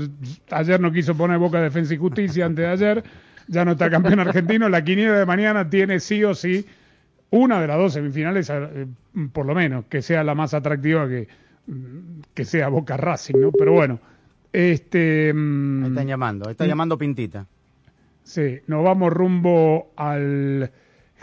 [0.52, 3.04] ayer no quiso poner Boca Defensa y Justicia antes de ayer,
[3.48, 6.68] ya no está el campeón argentino, la quiniela de mañana tiene sí o sí
[7.32, 8.86] una de las dos semifinales, eh,
[9.32, 11.28] por lo menos, que sea la más atractiva que,
[12.34, 13.52] que sea Boca Racing, ¿no?
[13.52, 14.00] Pero bueno,
[14.52, 15.34] este...
[15.34, 17.48] mm, Ahí están llamando, ahí está llamando Pintita.
[18.24, 20.72] Sí, nos vamos rumbo al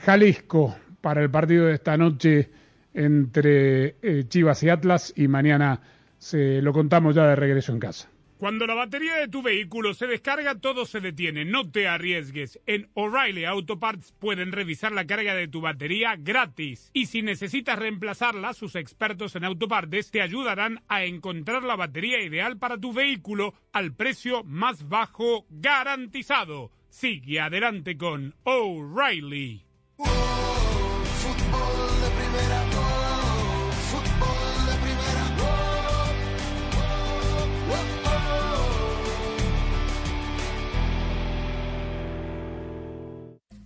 [0.05, 2.50] Jalisco para el partido de esta noche
[2.92, 5.81] entre eh, Chivas y Atlas y mañana
[6.18, 8.09] se lo contamos ya de regreso en casa.
[8.40, 11.44] Cuando la batería de tu vehículo se descarga, todo se detiene.
[11.44, 12.59] No te arriesgues.
[12.64, 16.90] En O'Reilly Auto Parts pueden revisar la carga de tu batería gratis.
[16.94, 22.57] Y si necesitas reemplazarla, sus expertos en autopartes te ayudarán a encontrar la batería ideal
[22.57, 26.70] para tu vehículo al precio más bajo garantizado.
[26.88, 29.66] Sigue adelante con O'Reilly.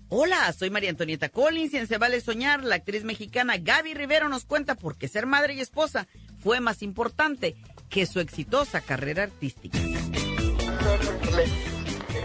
[0.08, 4.28] Hola, soy María Antonieta Collins y en Se Vale Soñar, la actriz mexicana Gaby Rivero
[4.28, 6.06] nos cuenta por qué ser madre y esposa
[6.42, 7.56] fue más importante
[7.88, 9.78] que su exitosa carrera artística.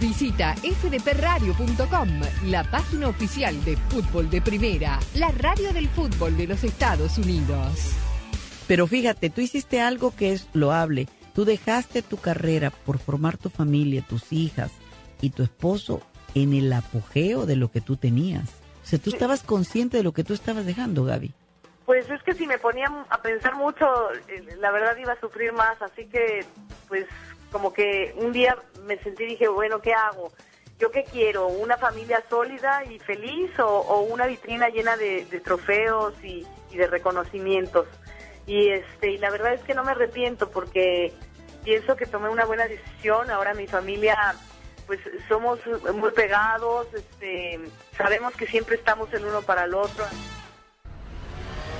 [0.00, 2.08] Visita fdpradio.com,
[2.44, 7.96] la página oficial de fútbol de primera, la radio del fútbol de los Estados Unidos.
[8.68, 11.08] Pero fíjate, tú hiciste algo que es loable.
[11.34, 14.70] Tú dejaste tu carrera por formar tu familia, tus hijas
[15.20, 16.00] y tu esposo
[16.36, 18.48] en el apogeo de lo que tú tenías.
[18.84, 21.32] O sea, tú estabas consciente de lo que tú estabas dejando, Gaby.
[21.86, 23.84] Pues es que si me ponía a pensar mucho,
[24.28, 26.44] eh, la verdad iba a sufrir más, así que
[26.86, 27.06] pues
[27.50, 30.32] como que un día me sentí y dije, bueno, ¿qué hago?
[30.78, 31.48] ¿Yo qué quiero?
[31.48, 36.76] ¿Una familia sólida y feliz o, o una vitrina llena de, de trofeos y, y
[36.76, 37.86] de reconocimientos?
[38.46, 41.12] Y este y la verdad es que no me arrepiento porque
[41.64, 43.30] pienso que tomé una buena decisión.
[43.30, 44.36] Ahora mi familia
[44.86, 45.60] pues somos
[45.94, 47.60] muy pegados, este,
[47.96, 50.04] sabemos que siempre estamos el uno para el otro.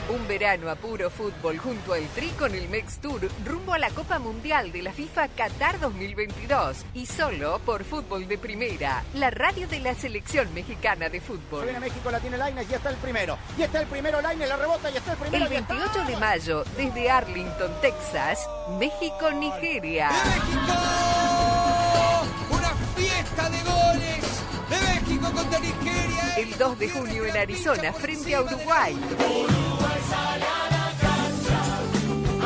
[0.09, 3.91] Un verano a puro fútbol junto al Tri con el Mex Tour rumbo a la
[3.91, 9.69] Copa Mundial de la FIFA Qatar 2022 y solo por Fútbol de Primera, la radio
[9.69, 11.65] de la selección mexicana de fútbol.
[11.65, 13.37] Viene México, la tiene Lainez y está el primero.
[13.59, 15.45] Y está el primero Lainez, la rebota y está el primero.
[15.45, 20.09] El 28 de mayo, desde Arlington, Texas, México-Nigeria.
[22.51, 24.28] ¡Una fiesta de goles!
[24.69, 26.35] ¡De México contra Nigeria!
[26.37, 28.95] El 2 de junio en Arizona, frente a Uruguay.
[28.95, 31.61] Uruguay sale a la cancha,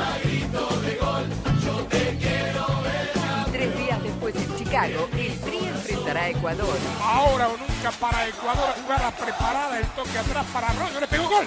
[0.00, 1.26] a grito de gol,
[1.64, 3.10] yo te quiero ver.
[3.46, 6.78] Y tres días después en Chicago, el Tri enfrentará a Ecuador.
[7.02, 11.46] Ahora o nunca para Ecuador, jugada preparada, el toque atrás para Arroyo, le pegó gol.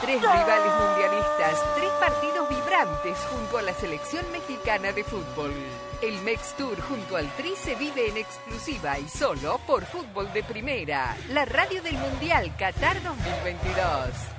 [0.00, 5.52] Tres rivales mundialistas, tres partidos vibrantes junto a la selección mexicana de fútbol.
[6.00, 10.44] El Mex Tour junto al Tri se vive en exclusiva y solo por Fútbol de
[10.44, 14.38] Primera, la radio del Mundial Qatar 2022.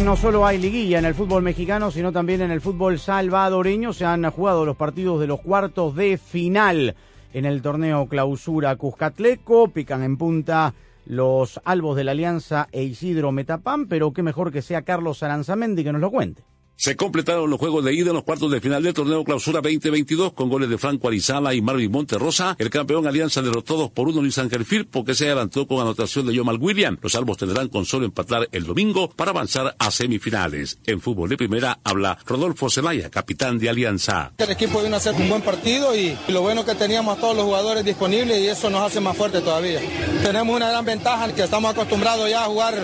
[0.00, 3.92] No solo hay liguilla en el fútbol mexicano, sino también en el fútbol salvadoreño.
[3.92, 6.96] Se han jugado los partidos de los cuartos de final
[7.34, 9.68] en el torneo clausura Cuscatleco.
[9.68, 10.72] Pican en punta
[11.04, 15.84] los albos de la Alianza e Isidro Metapán, pero qué mejor que sea Carlos Aranzamendi
[15.84, 16.42] que nos lo cuente.
[16.76, 20.32] Se completaron los juegos de ida en los cuartos de final del torneo Clausura 2022
[20.32, 22.56] con goles de Franco Arizala y Marvin Monterrosa.
[22.58, 26.26] El campeón Alianza derrotó dos por uno Luis Ángel Firpo que se adelantó con anotación
[26.26, 26.98] de Yomal William.
[27.00, 30.78] Los albos tendrán con solo empatar el domingo para avanzar a semifinales.
[30.84, 34.32] En fútbol de primera habla Rodolfo Zelaya, capitán de Alianza.
[34.38, 37.36] El equipo vino a hacer un buen partido y lo bueno que teníamos a todos
[37.36, 39.80] los jugadores disponibles y eso nos hace más fuertes todavía.
[40.24, 42.74] Tenemos una gran ventaja que estamos acostumbrados ya a jugar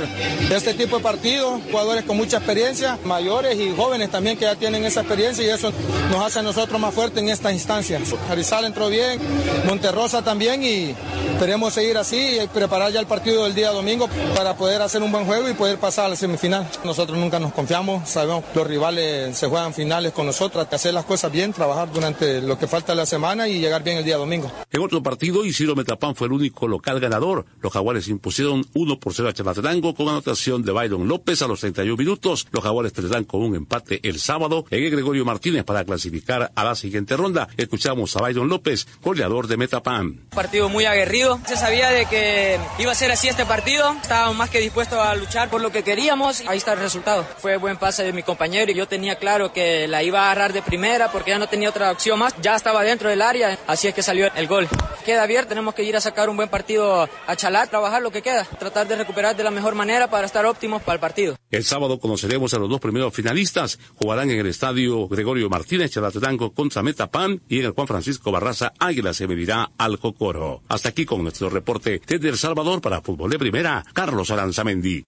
[0.51, 4.85] este tipo de partidos, jugadores con mucha experiencia, mayores y jóvenes también que ya tienen
[4.85, 5.73] esa experiencia y eso
[6.11, 8.03] nos hace a nosotros más fuertes en estas instancias.
[8.29, 9.21] Arizal entró bien,
[9.67, 10.97] Monterrosa también y
[11.33, 15.13] esperemos seguir así y preparar ya el partido del día domingo para poder hacer un
[15.13, 16.69] buen juego y poder pasar a la semifinal.
[16.85, 20.93] Nosotros nunca nos confiamos, sabemos que los rivales se juegan finales con nosotros, que hacer
[20.93, 24.05] las cosas bien, trabajar durante lo que falta de la semana y llegar bien el
[24.05, 24.51] día domingo.
[24.73, 27.47] En otro partido, Isidro Metapán fue el único local ganador.
[27.63, 31.61] Los jaguares impusieron 1 por 0 a Chalatenango con anotación de Byron López a los
[31.61, 32.49] 31 minutos.
[32.51, 36.65] Los jaguares tendrán con un empate el sábado en el Gregorio Martínez para clasificar a
[36.65, 37.49] la siguiente ronda.
[37.57, 40.21] Escuchamos a Byron López, goleador de Metapán.
[40.35, 41.41] partido muy aguerrido.
[41.47, 43.95] Se sabía de que iba a ser así este partido.
[44.03, 46.43] Estábamos más que dispuestos a luchar por lo que queríamos.
[46.47, 47.27] Ahí está el resultado.
[47.39, 50.53] Fue buen pase de mi compañero y yo tenía claro que la iba a agarrar
[50.53, 52.35] de primera porque ya no tenía otra opción más.
[52.41, 54.69] Ya estaba dentro del área, así es que salió el gol.
[55.05, 58.23] Queda abierto, tenemos que ir a sacar un buen partido a Chalat, trabajar lo que
[58.23, 61.37] queda, tratar de recuperar de la mejor manera para estar óptimos para el partido.
[61.51, 63.58] El sábado conoceremos a los dos primeros finalistas.
[63.97, 68.73] Jugarán en el estadio Gregorio Martínez Chalatenango contra Metapán y en el Juan Francisco Barraza
[68.79, 70.63] Águila se medirá al Cocoro.
[70.69, 75.05] Hasta aquí con nuestro reporte desde El Salvador para Fútbol de Primera, Carlos Aranzamendi.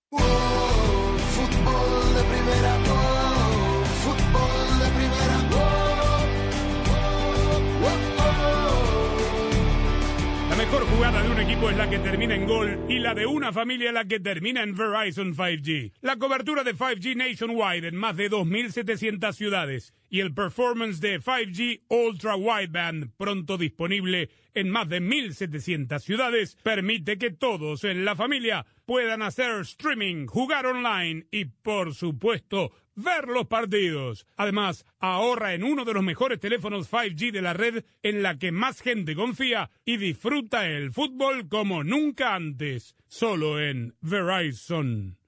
[11.60, 14.62] Equipo es la que termina en gol y la de una familia la que termina
[14.62, 15.92] en Verizon 5G.
[16.00, 21.82] La cobertura de 5G nationwide en más de 2.700 ciudades y el performance de 5G
[21.88, 28.64] Ultra Wideband pronto disponible en más de 1.700 ciudades permite que todos en la familia
[28.86, 34.26] puedan hacer streaming, jugar online y por supuesto ver los partidos.
[34.36, 38.52] Además, ahorra en uno de los mejores teléfonos 5G de la red en la que
[38.52, 45.18] más gente confía y disfruta el fútbol como nunca antes, solo en Verizon.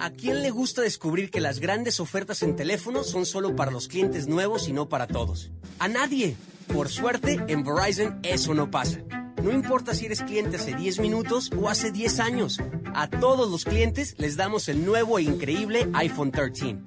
[0.00, 3.88] ¿A quién le gusta descubrir que las grandes ofertas en teléfono son solo para los
[3.88, 5.50] clientes nuevos y no para todos?
[5.78, 6.36] A nadie.
[6.72, 9.00] Por suerte, en Verizon eso no pasa.
[9.42, 12.60] No importa si eres cliente hace 10 minutos o hace 10 años.
[12.94, 16.78] A todos los clientes les damos el nuevo e increíble iPhone 13.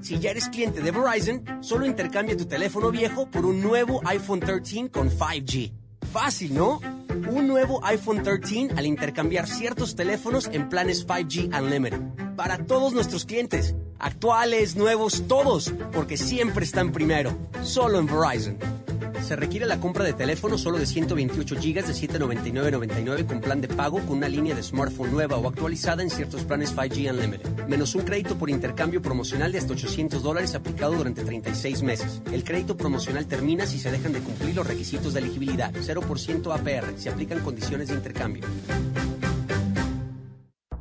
[0.00, 4.40] Si ya eres cliente de Verizon, solo intercambia tu teléfono viejo por un nuevo iPhone
[4.40, 5.72] 13 con 5G.
[6.12, 6.80] Fácil, ¿no?
[7.30, 12.00] Un nuevo iPhone 13 al intercambiar ciertos teléfonos en planes 5G Unlimited.
[12.34, 17.36] Para todos nuestros clientes, actuales, nuevos, todos, porque siempre están primero.
[17.62, 18.79] Solo en Verizon.
[19.22, 23.68] Se requiere la compra de teléfono solo de 128 GB de 799.99 con plan de
[23.68, 27.66] pago con una línea de smartphone nueva o actualizada en ciertos planes 5G Unlimited.
[27.68, 32.22] Menos un crédito por intercambio promocional de hasta 800 dólares aplicado durante 36 meses.
[32.32, 35.72] El crédito promocional termina si se dejan de cumplir los requisitos de elegibilidad.
[35.72, 36.98] 0% APR.
[36.98, 38.44] Se aplican condiciones de intercambio.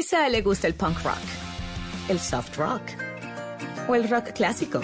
[0.00, 1.18] Quizá le gusta el punk rock,
[2.08, 2.80] el soft rock
[3.86, 4.80] o el rock clásico,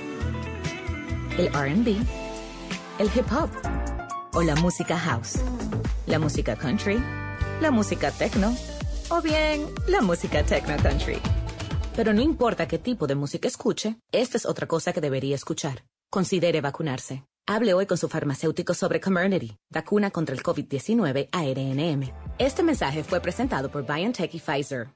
[1.38, 1.96] el RB,
[2.98, 3.48] el hip hop
[4.34, 5.38] o la música house,
[6.06, 7.02] la música country,
[7.62, 8.54] la música techno
[9.08, 11.18] o bien la música techno country.
[11.96, 15.82] Pero no importa qué tipo de música escuche, esta es otra cosa que debería escuchar.
[16.10, 17.24] Considere vacunarse.
[17.46, 22.12] Hable hoy con su farmacéutico sobre Comirnaty, vacuna contra el COVID-19 ARNM.
[22.38, 24.95] Este mensaje fue presentado por BioNTech y Pfizer.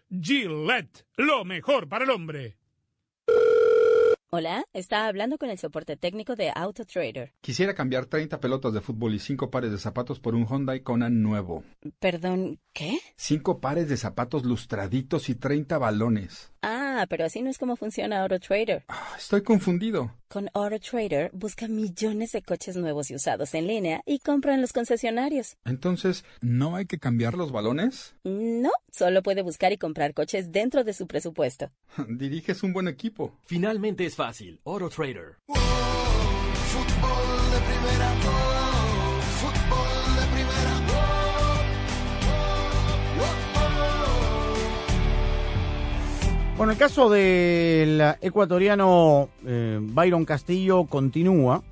[0.11, 2.57] Gillette, lo mejor para el hombre.
[4.33, 7.33] Hola, está hablando con el soporte técnico de AutoTrader.
[7.41, 11.09] Quisiera cambiar 30 pelotas de fútbol y 5 pares de zapatos por un Hyundai Kona
[11.09, 11.63] nuevo.
[11.99, 12.99] Perdón, ¿qué?
[13.15, 16.51] 5 pares de zapatos lustraditos y 30 balones.
[16.61, 18.83] Ah, pero así no es como funciona AutoTrader.
[18.87, 20.13] Ah, estoy confundido.
[20.27, 24.73] Con AutoTrader busca millones de coches nuevos y usados en línea y compra en los
[24.73, 25.57] concesionarios.
[25.65, 28.15] Entonces, ¿no hay que cambiar los balones?
[28.23, 31.69] No, solo puede buscar y comprar coches dentro de su presupuesto.
[32.07, 33.33] Diriges un buen equipo.
[33.45, 34.59] Finalmente es fácil.
[34.65, 35.37] AutoTrader.
[36.71, 37.40] Fútbol
[46.61, 51.63] Bueno, el caso del ecuatoriano eh, Byron Castillo continúa.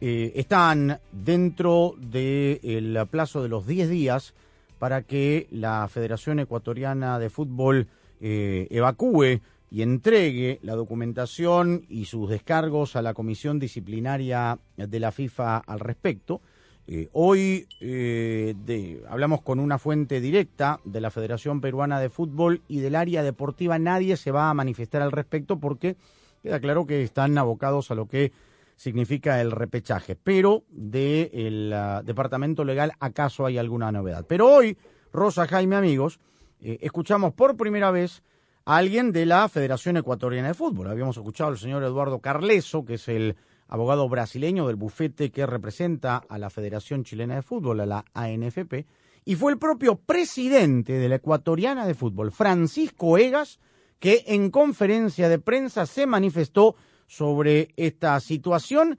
[0.00, 4.34] Eh, están dentro del plazo de los 10 días
[4.80, 7.86] para que la Federación Ecuatoriana de Fútbol
[8.20, 15.12] eh, evacúe y entregue la documentación y sus descargos a la Comisión Disciplinaria de la
[15.12, 16.40] FIFA al respecto.
[16.88, 22.62] Eh, hoy eh, de- hablamos con una fuente directa de la Federación Peruana de Fútbol
[22.68, 23.78] y del área deportiva.
[23.78, 25.96] Nadie se va a manifestar al respecto porque
[26.42, 28.32] queda claro que están abocados a lo que
[28.74, 30.16] significa el repechaje.
[30.16, 31.72] Pero del
[32.04, 34.24] Departamento Legal, ¿acaso hay alguna novedad?
[34.28, 34.76] Pero hoy,
[35.12, 36.18] Rosa Jaime, amigos,
[36.60, 38.24] eh, escuchamos por primera vez
[38.64, 40.88] alguien de la Federación Ecuatoriana de Fútbol.
[40.88, 43.36] Habíamos escuchado al señor Eduardo Carleso, que es el
[43.72, 48.84] abogado brasileño del bufete que representa a la Federación Chilena de Fútbol, a la ANFP,
[49.24, 53.60] y fue el propio presidente de la Ecuatoriana de Fútbol, Francisco Egas,
[53.98, 58.98] que en conferencia de prensa se manifestó sobre esta situación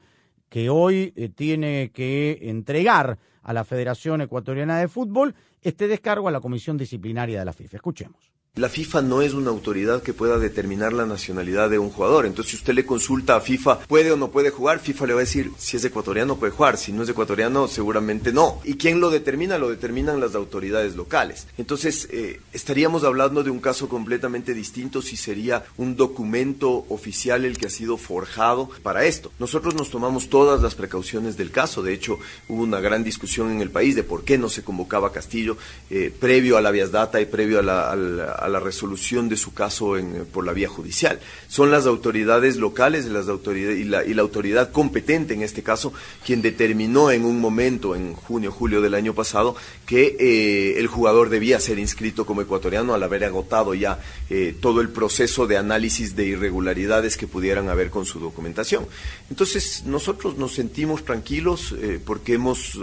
[0.50, 6.32] que hoy eh, tiene que entregar a la Federación Ecuatoriana de Fútbol este descargo a
[6.32, 7.78] la Comisión Disciplinaria de la FIFA.
[7.78, 8.32] Escuchemos.
[8.56, 12.28] La FIFA no es una autoridad que pueda determinar la nacionalidad de un jugador.
[12.28, 14.78] Entonces, si usted le consulta a FIFA, ¿puede o no puede jugar?
[14.78, 18.32] FIFA le va a decir, si es ecuatoriano puede jugar, si no es ecuatoriano seguramente
[18.32, 18.62] no.
[18.64, 19.58] ¿Y quién lo determina?
[19.58, 21.48] Lo determinan las autoridades locales.
[21.58, 27.58] Entonces, eh, estaríamos hablando de un caso completamente distinto si sería un documento oficial el
[27.58, 29.32] que ha sido forjado para esto.
[29.40, 31.82] Nosotros nos tomamos todas las precauciones del caso.
[31.82, 35.12] De hecho, hubo una gran discusión en el país de por qué no se convocaba
[35.12, 35.58] Castillo
[35.90, 40.26] eh, previo a la Vías Data y previo a la resolución de su caso en,
[40.32, 41.20] por la vía judicial.
[41.48, 45.94] Son las autoridades locales las autoridades, y, la, la autoridad competente en este caso
[46.26, 51.30] quien determinó en un momento, en junio, julio del año pasado, que eh, el jugador
[51.30, 56.16] debía ser inscrito como ecuatoriano al haber agotado ya eh, todo el proceso de análisis
[56.16, 58.88] de irregularidades que pudieran haber con su documentación.
[59.30, 62.80] Entonces, nosotros nos sentimos tranquilos eh, porque hemos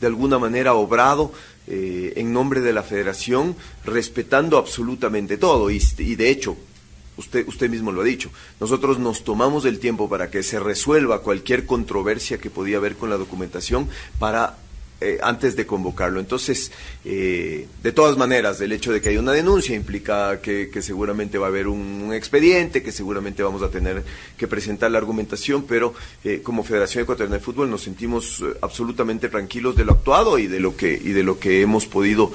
[0.00, 1.32] de alguna manera obrado
[1.68, 3.54] eh, en nombre de la federación,
[3.84, 5.70] respetando absolutamente todo.
[5.70, 6.56] Y, y, de hecho,
[7.16, 11.22] usted, usted mismo lo ha dicho, nosotros nos tomamos el tiempo para que se resuelva
[11.22, 13.88] cualquier controversia que podía haber con la documentación
[14.18, 14.56] para
[15.00, 16.18] eh, antes de convocarlo.
[16.18, 16.72] Entonces,
[17.04, 21.46] eh, de todas maneras, el hecho de que haya una denuncia implica que, seguramente va
[21.46, 24.02] a haber un, expediente, que seguramente vamos a tener
[24.36, 25.94] que presentar la argumentación, pero
[26.24, 30.58] eh, como Federación Ecuatoriana de Fútbol nos sentimos absolutamente tranquilos de lo actuado y de
[30.58, 32.32] lo que, y de lo que hemos podido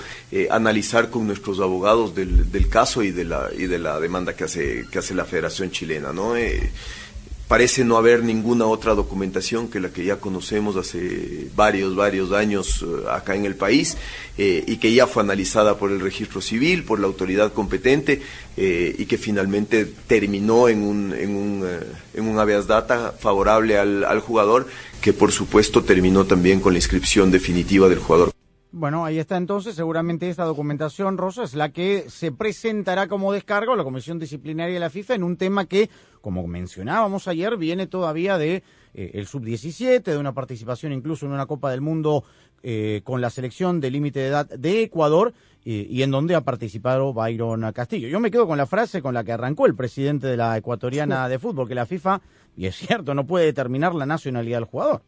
[0.49, 4.45] analizar con nuestros abogados del, del, caso y de la, y de la demanda que
[4.45, 6.13] hace, que hace la Federación Chilena.
[6.13, 6.35] ¿no?
[7.47, 12.83] Parece no haber ninguna otra documentación que la que ya conocemos hace varios, varios años
[12.83, 13.97] eh, acá en el país
[14.37, 18.21] eh, y que ya fue analizada por el registro civil, por la autoridad competente
[18.57, 21.67] eh, y que finalmente terminó en un, en un,
[22.13, 24.65] en un habeas data favorable al, al jugador,
[25.01, 28.32] que por supuesto terminó también con la inscripción definitiva del jugador.
[28.75, 29.75] Bueno, ahí está entonces.
[29.75, 34.73] Seguramente esta documentación, Rosa, es la que se presentará como descargo a la Comisión Disciplinaria
[34.73, 38.63] de la FIFA en un tema que, como mencionábamos ayer, viene todavía de
[38.95, 42.23] eh, el sub-17, de una participación incluso en una Copa del Mundo
[42.63, 46.41] eh, con la selección de límite de edad de Ecuador eh, y en donde ha
[46.41, 48.07] participado Byron Castillo.
[48.07, 51.29] Yo me quedo con la frase con la que arrancó el presidente de la ecuatoriana
[51.29, 52.21] de fútbol, que la FIFA,
[52.57, 55.03] y es cierto, no puede determinar la nacionalidad del jugador.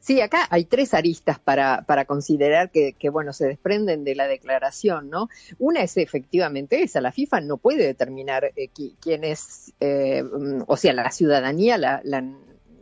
[0.00, 4.26] Sí, acá hay tres aristas para, para considerar que, que, bueno, se desprenden de la
[4.26, 5.28] declaración, ¿no?
[5.58, 8.68] Una es efectivamente esa, la FIFA no puede determinar eh,
[9.00, 10.22] quién es, eh,
[10.66, 12.24] o sea, la ciudadanía, la, la,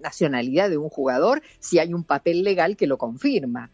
[0.00, 3.70] nacionalidad de un jugador, si hay un papel legal que lo confirma.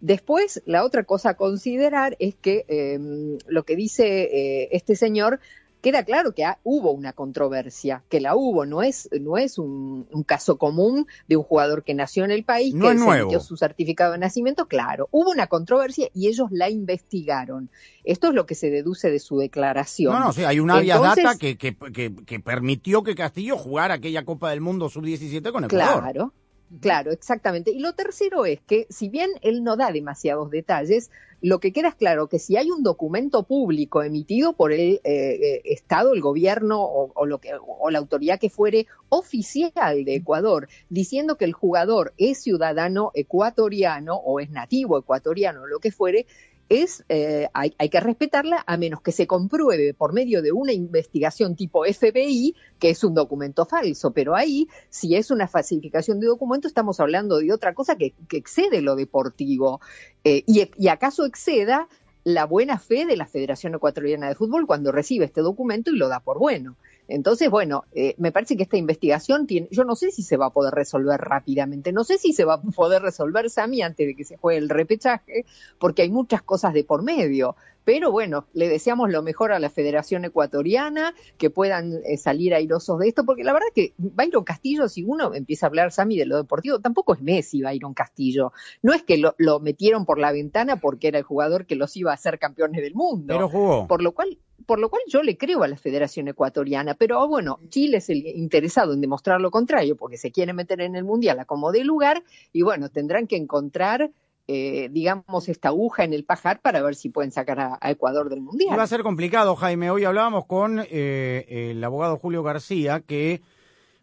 [0.00, 2.98] Después, la otra cosa a considerar es que eh,
[3.46, 5.40] lo que dice eh, este señor
[5.86, 10.58] queda claro que hubo una controversia, que la hubo, no es, no es un, caso
[10.58, 14.66] común de un jugador que nació en el país, que emitió su certificado de nacimiento,
[14.66, 17.70] claro, hubo una controversia y ellos la investigaron.
[18.02, 20.12] Esto es lo que se deduce de su declaración.
[20.12, 24.24] No, no, sí, hay una vía data que, que, que, permitió que Castillo jugara aquella
[24.24, 26.02] Copa del Mundo sub-17 con Ecuador.
[26.02, 26.32] Claro.
[26.80, 27.70] Claro, exactamente.
[27.70, 31.10] Y lo tercero es que, si bien él no da demasiados detalles,
[31.40, 35.00] lo que queda es claro que si hay un documento público emitido por el eh,
[35.04, 40.68] eh, Estado, el gobierno o, lo que, o la autoridad que fuere oficial de Ecuador,
[40.88, 46.26] diciendo que el jugador es ciudadano ecuatoriano o es nativo ecuatoriano, lo que fuere,
[46.68, 50.72] es, eh, hay, hay, que respetarla a menos que se compruebe por medio de una
[50.72, 54.12] investigación tipo FBI que es un documento falso.
[54.12, 58.36] Pero ahí, si es una falsificación de documento, estamos hablando de otra cosa que, que
[58.36, 59.80] excede lo deportivo.
[60.24, 61.88] Eh, y, y acaso exceda
[62.24, 66.08] la buena fe de la Federación Ecuatoriana de Fútbol cuando recibe este documento y lo
[66.08, 66.76] da por bueno.
[67.08, 70.46] Entonces, bueno, eh, me parece que esta investigación tiene, yo no sé si se va
[70.46, 74.14] a poder resolver rápidamente, no sé si se va a poder resolver, Sami, antes de
[74.14, 75.44] que se juegue el repechaje,
[75.78, 77.56] porque hay muchas cosas de por medio.
[77.86, 82.98] Pero bueno, le deseamos lo mejor a la Federación Ecuatoriana, que puedan eh, salir airosos
[82.98, 86.26] de esto, porque la verdad que Byron Castillo, si uno empieza a hablar, Sami, de
[86.26, 88.52] lo deportivo, tampoco es Messi Byron Castillo.
[88.82, 91.96] No es que lo, lo metieron por la ventana porque era el jugador que los
[91.96, 93.32] iba a hacer campeones del mundo.
[93.32, 93.86] Pero jugó.
[93.86, 94.36] Por lo cual,
[94.66, 98.26] por lo cual yo le creo a la Federación Ecuatoriana, pero bueno, Chile es el
[98.26, 101.84] interesado en demostrar lo contrario, porque se quiere meter en el Mundial a como de
[101.84, 104.10] lugar, y bueno, tendrán que encontrar
[104.48, 108.28] eh, digamos, esta aguja en el pajar para ver si pueden sacar a, a Ecuador
[108.28, 108.78] del Mundial.
[108.78, 109.90] Va a ser complicado, Jaime.
[109.90, 113.40] Hoy hablábamos con eh, el abogado Julio García, que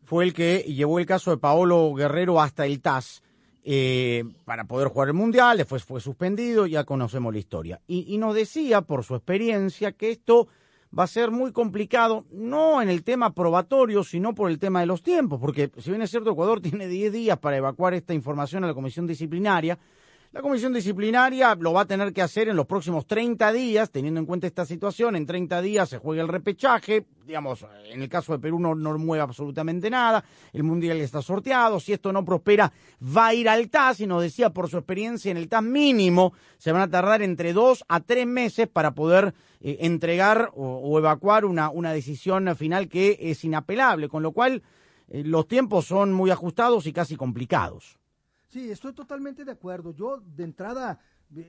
[0.04, 3.24] fue el que llevó el caso de Paolo Guerrero hasta el TAS
[3.64, 7.82] eh, para poder jugar el Mundial, después fue suspendido, ya conocemos la historia.
[7.88, 10.48] Y, y nos decía, por su experiencia, que esto
[10.98, 14.86] va a ser muy complicado, no en el tema probatorio, sino por el tema de
[14.86, 18.64] los tiempos, porque si bien es cierto, Ecuador tiene 10 días para evacuar esta información
[18.64, 19.78] a la comisión disciplinaria,
[20.34, 24.20] la comisión disciplinaria lo va a tener que hacer en los próximos 30 días, teniendo
[24.20, 25.16] en cuenta esta situación.
[25.16, 27.06] En 30 días se juega el repechaje.
[27.24, 30.26] Digamos, en el caso de Perú no, no mueve absolutamente nada.
[30.52, 31.80] El mundial está sorteado.
[31.80, 32.74] Si esto no prospera,
[33.16, 34.00] va a ir al TAS.
[34.00, 37.54] Y nos decía por su experiencia en el TAS mínimo, se van a tardar entre
[37.54, 43.20] dos a tres meses para poder eh, entregar o, evacuar una, una decisión final que
[43.22, 44.10] es inapelable.
[44.10, 44.64] Con lo cual,
[45.10, 48.00] eh, los tiempos son muy ajustados y casi complicados.
[48.54, 49.96] Sí, estoy totalmente de acuerdo.
[49.96, 51.00] Yo de entrada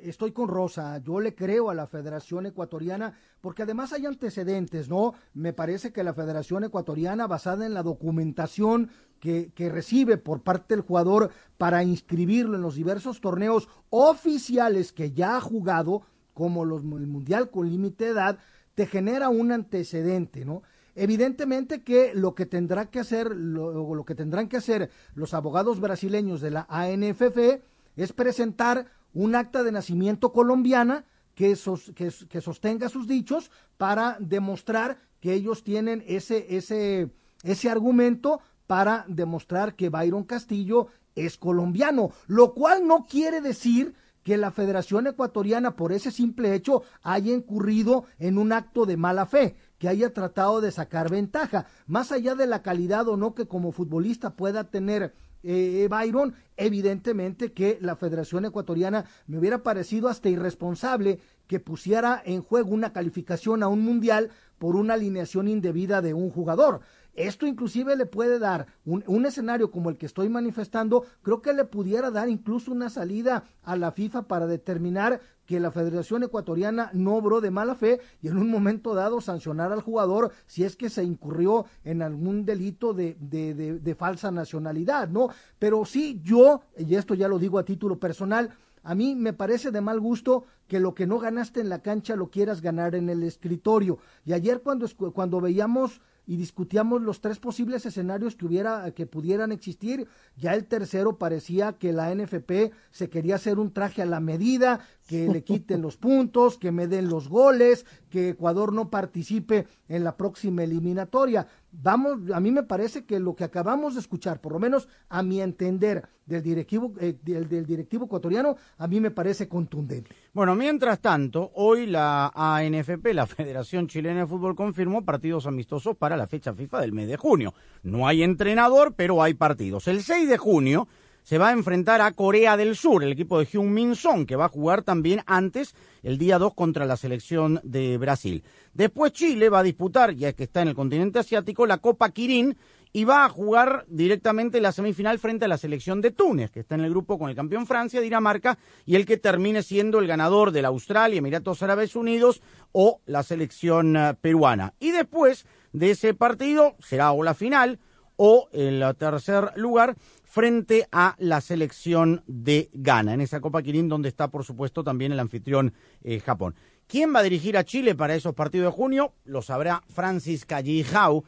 [0.05, 5.13] estoy con Rosa, yo le creo a la Federación Ecuatoriana, porque además hay antecedentes, ¿no?
[5.35, 8.89] Me parece que la Federación Ecuatoriana, basada en la documentación
[9.21, 15.13] que, que, recibe por parte del jugador para inscribirlo en los diversos torneos oficiales que
[15.13, 18.39] ya ha jugado, como los, el Mundial con límite de edad,
[18.75, 20.63] te genera un antecedente, ¿no?
[20.97, 26.40] Evidentemente que lo que tendrá que hacer, lo, que tendrán que hacer los abogados brasileños
[26.40, 27.62] de la ANFF
[27.97, 35.64] es presentar un acta de nacimiento colombiana que, sostenga sus dichos para demostrar que ellos
[35.64, 37.11] tienen ese, ese,
[37.42, 44.36] ese argumento para demostrar que Byron Castillo es colombiano, lo cual no quiere decir que
[44.36, 49.57] la Federación Ecuatoriana por ese simple hecho haya incurrido en un acto de mala fe
[49.85, 53.70] que haya tratado de sacar ventaja, más allá de la calidad o no que como
[53.70, 55.12] futbolista pueda tener
[55.43, 62.41] eh, Byron, evidentemente que la Federación Ecuatoriana me hubiera parecido hasta irresponsable que pusiera en
[62.41, 66.80] juego una calificación a un mundial por una alineación indebida de un jugador.
[67.12, 71.53] Esto inclusive le puede dar un, un, escenario como el que estoy manifestando, creo que
[71.53, 76.90] le pudiera dar incluso una salida a la FIFA para determinar que la Federación Ecuatoriana
[76.92, 80.76] no obró de mala fe y en un momento dado sancionar al jugador si es
[80.76, 85.28] que se incurrió en algún delito de, de, de, de falsa nacionalidad, ¿no?
[85.59, 88.51] Pero sí, yo, y esto ya lo digo a título personal,
[88.82, 92.16] a mí me parece de mal gusto que lo que no ganaste en la cancha
[92.16, 93.99] lo quieras ganar en el escritorio.
[94.26, 99.53] Y ayer cuando, cuando veíamos y discutíamos los tres posibles escenarios que hubiera que pudieran
[99.53, 100.07] existir.
[100.37, 104.81] Ya el tercero parecía que la NFP se quería hacer un traje a la medida,
[105.07, 110.05] que le quiten los puntos, que me den los goles, que Ecuador no participe en
[110.05, 111.47] la próxima eliminatoria.
[111.83, 115.22] Vamos, a mí me parece que lo que acabamos de escuchar, por lo menos a
[115.22, 120.11] mi entender, del directivo, eh, del, del directivo ecuatoriano, a mí me parece contundente.
[120.33, 126.16] Bueno, mientras tanto, hoy la ANFP, la Federación Chilena de Fútbol, confirmó partidos amistosos para
[126.16, 127.55] la fecha FIFA del mes de junio.
[127.83, 129.89] No hay entrenador, pero hay partidos.
[129.89, 130.89] El 6 de junio
[131.25, 134.37] se va a enfrentar a Corea del Sur, el equipo de Hyun Min Song, que
[134.37, 138.45] va a jugar también antes, el día 2, contra la selección de Brasil.
[138.75, 142.57] Después Chile va a disputar, ya que está en el continente asiático, la Copa Kirin
[142.93, 146.77] y va a jugar directamente la semifinal frente a la selección de Túnez, que está
[146.77, 148.57] en el grupo con el campeón Francia, Dinamarca,
[148.87, 153.25] y el que termine siendo el ganador de la Australia, Emiratos Árabes Unidos o la
[153.25, 154.75] selección uh, peruana.
[154.79, 157.81] Y después de ese partido será o la final
[158.17, 164.09] o el tercer lugar frente a la selección de Ghana, en esa Copa Kirin donde
[164.09, 166.55] está por supuesto también el anfitrión eh, Japón.
[166.87, 169.15] ¿Quién va a dirigir a Chile para esos partidos de junio?
[169.25, 171.25] Lo sabrá Francis Callijau,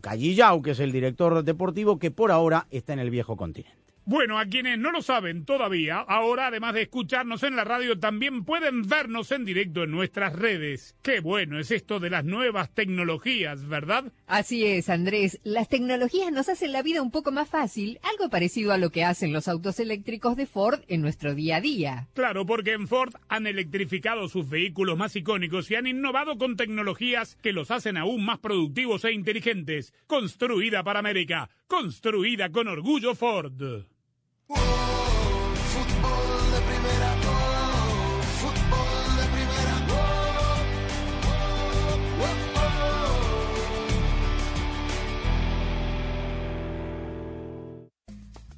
[0.00, 3.89] Callijau, que es el director deportivo que por ahora está en el viejo continente.
[4.10, 8.44] Bueno, a quienes no lo saben todavía, ahora además de escucharnos en la radio, también
[8.44, 10.96] pueden vernos en directo en nuestras redes.
[11.00, 14.12] Qué bueno es esto de las nuevas tecnologías, ¿verdad?
[14.26, 15.38] Así es, Andrés.
[15.44, 19.04] Las tecnologías nos hacen la vida un poco más fácil, algo parecido a lo que
[19.04, 22.08] hacen los autos eléctricos de Ford en nuestro día a día.
[22.12, 27.36] Claro, porque en Ford han electrificado sus vehículos más icónicos y han innovado con tecnologías
[27.36, 29.94] que los hacen aún más productivos e inteligentes.
[30.08, 33.86] Construida para América, construida con orgullo Ford.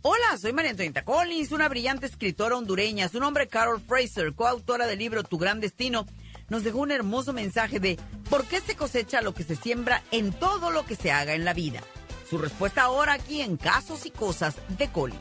[0.05, 3.09] Hola, soy María Antonieta Collins, una brillante escritora hondureña.
[3.09, 6.07] Su nombre Carol Fraser, coautora del libro Tu Gran Destino,
[6.49, 7.97] nos dejó un hermoso mensaje de
[8.29, 11.45] por qué se cosecha lo que se siembra en todo lo que se haga en
[11.45, 11.85] la vida.
[12.29, 15.21] Su respuesta ahora aquí en Casos y Cosas de Collins.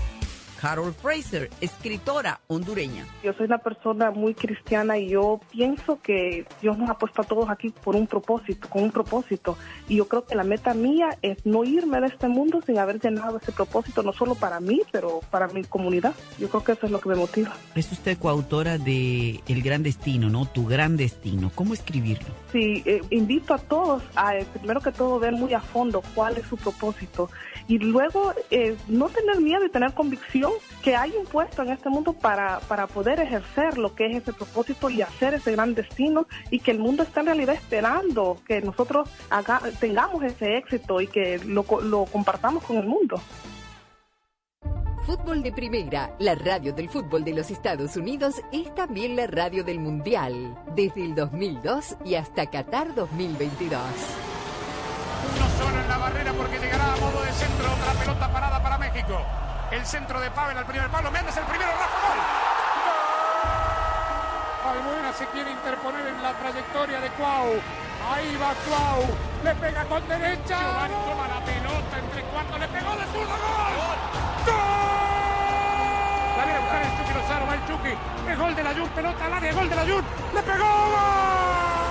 [0.61, 3.07] Carol Fraser, escritora hondureña.
[3.23, 7.25] Yo soy una persona muy cristiana y yo pienso que Dios nos ha puesto a
[7.25, 9.57] todos aquí por un propósito, con un propósito.
[9.89, 12.99] Y yo creo que la meta mía es no irme de este mundo sin haber
[12.99, 16.13] llenado ese propósito, no solo para mí, pero para mi comunidad.
[16.37, 17.55] Yo creo que eso es lo que me motiva.
[17.73, 20.45] Es usted coautora de El Gran Destino, ¿no?
[20.45, 21.51] Tu Gran Destino.
[21.55, 22.35] ¿Cómo escribirlo?
[22.51, 26.37] Sí, eh, invito a todos a, eh, primero que todo, ver muy a fondo cuál
[26.37, 27.31] es su propósito
[27.67, 30.50] y luego eh, no tener miedo y tener convicción
[30.81, 34.33] que hay un puesto en este mundo para, para poder ejercer lo que es ese
[34.33, 38.61] propósito y hacer ese gran destino y que el mundo está en realidad esperando que
[38.61, 43.21] nosotros haga, tengamos ese éxito y que lo, lo compartamos con el mundo.
[45.05, 49.63] Fútbol de Primera, la radio del fútbol de los Estados Unidos, es también la radio
[49.63, 53.81] del Mundial, desde el 2002 y hasta Qatar 2022.
[55.35, 57.65] Uno solo en la barrera porque llegará a modo de centro.
[57.73, 59.19] Otra pelota parada para México.
[59.71, 61.09] El centro de Pavel al primer palo.
[61.11, 61.71] Méndez el primero.
[61.71, 62.19] Rafa Gol.
[64.71, 67.53] Albuena se quiere interponer en la trayectoria de Cuau.
[68.11, 69.07] Ahí va Cuau.
[69.43, 70.59] Le pega con derecha.
[70.59, 72.59] Giovanni toma la pelota entre cuartos.
[72.59, 73.35] Le pegó de zurda.
[73.37, 73.97] Gol.
[74.45, 75.17] ¡Gol!
[76.37, 77.47] La viene a buscar el Chucky Lozano.
[77.47, 77.93] Va el Chucky.
[78.29, 78.89] Es gol de la Jun.
[78.89, 79.53] Pelota al área.
[79.53, 80.05] Gol de la Jun.
[80.33, 80.65] Le pegó.
[80.65, 81.90] ¡Gol!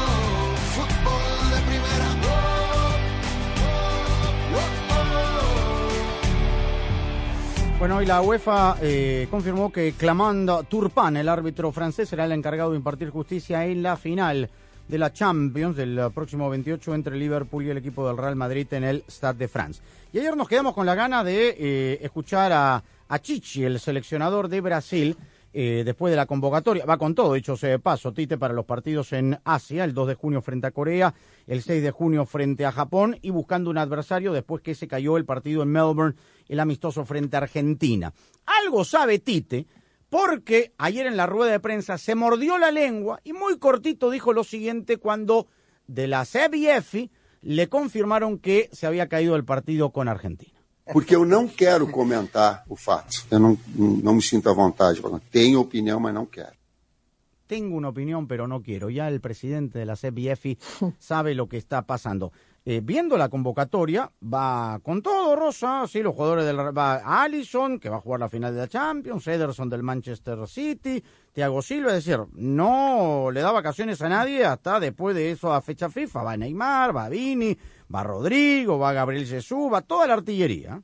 [7.81, 12.69] Bueno, hoy la UEFA eh, confirmó que Clamand Turpin, el árbitro francés, será el encargado
[12.69, 14.51] de impartir justicia en la final
[14.87, 18.83] de la Champions del próximo 28 entre Liverpool y el equipo del Real Madrid en
[18.83, 19.81] el Stade de France.
[20.13, 24.47] Y ayer nos quedamos con la gana de eh, escuchar a, a Chichi, el seleccionador
[24.47, 25.17] de Brasil,
[25.53, 26.85] eh, después de la convocatoria.
[26.85, 30.09] Va con todo, dicho sea de paso, Tite, para los partidos en Asia, el 2
[30.09, 31.13] de junio frente a Corea,
[31.47, 35.17] el 6 de junio frente a Japón y buscando un adversario después que se cayó
[35.17, 36.15] el partido en Melbourne,
[36.47, 38.13] el amistoso frente a Argentina.
[38.45, 39.67] Algo sabe Tite,
[40.09, 44.33] porque ayer en la rueda de prensa se mordió la lengua y muy cortito dijo
[44.33, 45.47] lo siguiente cuando
[45.87, 47.09] de la CBF
[47.41, 50.60] le confirmaron que se había caído el partido con Argentina.
[50.91, 53.25] Porque eu não quero comentar o fato.
[53.29, 55.01] Eu não, não me sinto à vontade.
[55.31, 56.53] Tenho opinião, mas não quero.
[57.47, 58.89] Tengo una opinión, pero no quiero.
[58.89, 60.57] Ya el presidente de la CBF
[60.99, 62.31] sabe lo que está pasando.
[62.63, 67.89] eh, viendo la convocatoria, va con todo, Rosa, sí, los jugadores del va Allison, que
[67.89, 72.05] va a jugar la final de la Champions, Ederson del Manchester City, Thiago Silva, es
[72.05, 76.37] decir, no le da vacaciones a nadie hasta después de eso a fecha FIFA, va
[76.37, 77.57] Neymar, va Vini,
[77.93, 80.81] va Rodrigo, va Gabriel Jesús, va toda la artillería.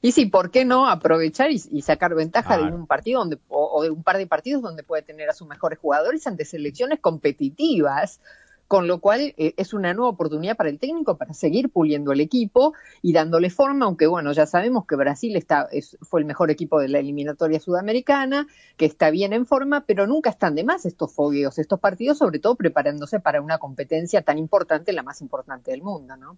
[0.00, 3.90] Y sí, ¿por qué no aprovechar y, sacar ventaja de un partido donde, o, de
[3.90, 8.20] un par de partidos donde puede tener a sus mejores jugadores ante selecciones competitivas?
[8.68, 12.20] Con lo cual eh, es una nueva oportunidad para el técnico para seguir puliendo el
[12.20, 15.68] equipo y dándole forma, aunque bueno, ya sabemos que Brasil está,
[16.02, 18.46] fue el mejor equipo de la eliminatoria sudamericana,
[18.76, 22.38] que está bien en forma, pero nunca están de más estos fogueos, estos partidos, sobre
[22.38, 26.36] todo preparándose para una competencia tan importante, la más importante del mundo, ¿no?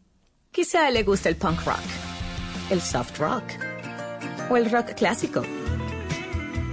[0.51, 1.81] Quizá le guste el punk rock,
[2.71, 3.45] el soft rock
[4.51, 5.43] o el rock clásico,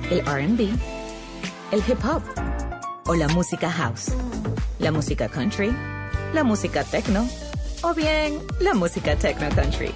[0.09, 0.69] el RB,
[1.71, 2.23] el hip hop
[3.05, 4.13] o la música house
[4.83, 5.73] la música country,
[6.33, 7.25] la música techno
[7.83, 9.91] o bien la música techno country.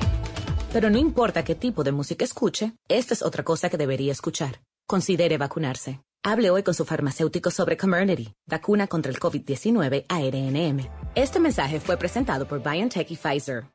[0.71, 4.61] Pero no importa qué tipo de música escuche, esta es otra cosa que debería escuchar.
[4.87, 5.99] Considere vacunarse.
[6.23, 10.89] Hable hoy con su farmacéutico sobre Comirnaty, vacuna contra el COVID-19 ARNM.
[11.15, 13.65] Este mensaje fue presentado por BioNTech y Pfizer.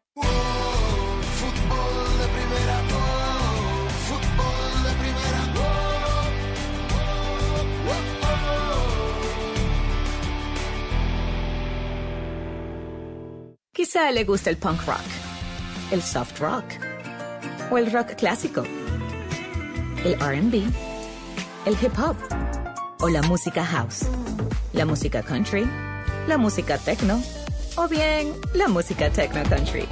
[13.94, 15.04] Le guste el punk rock,
[15.90, 16.64] el soft rock
[17.70, 18.62] o el rock clásico,
[20.02, 20.64] el RB,
[21.66, 22.16] el hip hop
[23.00, 24.06] o la música house,
[24.72, 25.68] la música country,
[26.26, 27.22] la música techno
[27.76, 29.86] o bien la música techno country.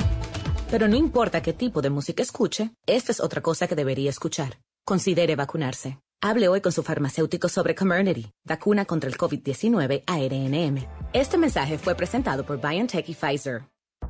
[0.70, 4.60] Pero no importa qué tipo de música escuche, esta es otra cosa que debería escuchar.
[4.86, 5.98] Considere vacunarse.
[6.22, 10.86] Hable hoy con su farmacéutico sobre Comirnaty, vacuna contra el COVID-19 ARNM.
[11.12, 13.69] Este mensaje fue presentado por BioNTech y Pfizer.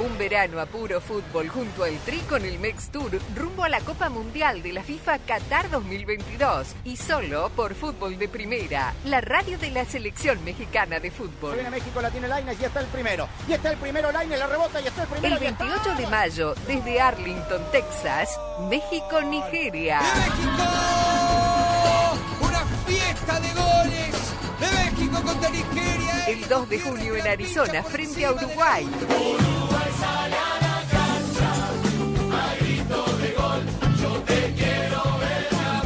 [0.00, 3.80] Un verano a puro fútbol junto al Tri con el Mex Tour rumbo a la
[3.80, 9.58] Copa Mundial de la FIFA Qatar 2022 y solo por Fútbol de Primera, la radio
[9.58, 11.54] de la selección mexicana de fútbol.
[11.54, 13.28] Viene México, la tiene Lainez y está el primero.
[13.48, 15.34] Y está el primero Lainez, la rebota y está el primero.
[15.34, 18.38] El 28 de mayo, desde Arlington, Texas,
[18.70, 20.00] México-Nigeria.
[20.00, 20.62] ¡México!
[22.40, 24.14] ¡Una fiesta de goles!
[24.60, 26.07] ¡De México contra Nigeria!
[26.28, 28.86] El 2 de junio en Arizona, frente a Uruguay.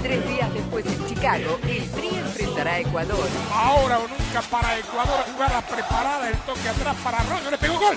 [0.03, 3.29] Tres días después en Chicago, el Tri enfrentará a Ecuador.
[3.55, 7.97] Ahora o nunca para Ecuador, jugada preparada, el toque atrás para Arroyo, le pegó gol.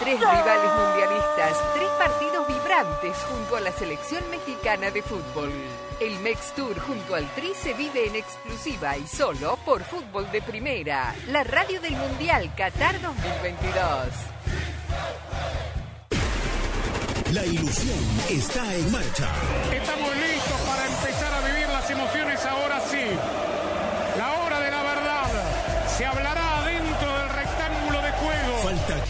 [0.00, 2.35] Tres rivales mundialistas, tres partidos
[2.76, 5.50] vibrantes junto a la selección mexicana de fútbol.
[6.00, 10.42] El Mex Tour junto al Tri se vive en exclusiva y solo por Fútbol de
[10.42, 13.86] Primera, la radio del Mundial Qatar 2022.
[17.32, 17.98] La ilusión
[18.30, 19.28] está en marcha.
[19.72, 23.55] Estamos listos para empezar a vivir las emociones ahora sí.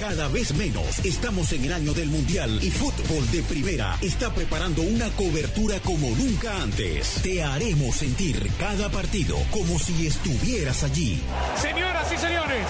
[0.09, 1.05] Cada vez menos.
[1.05, 6.09] Estamos en el año del Mundial y Fútbol de Primera está preparando una cobertura como
[6.11, 7.23] nunca antes.
[7.25, 11.21] Te haremos sentir cada partido como si estuvieras allí.
[11.61, 12.67] Señoras y señores,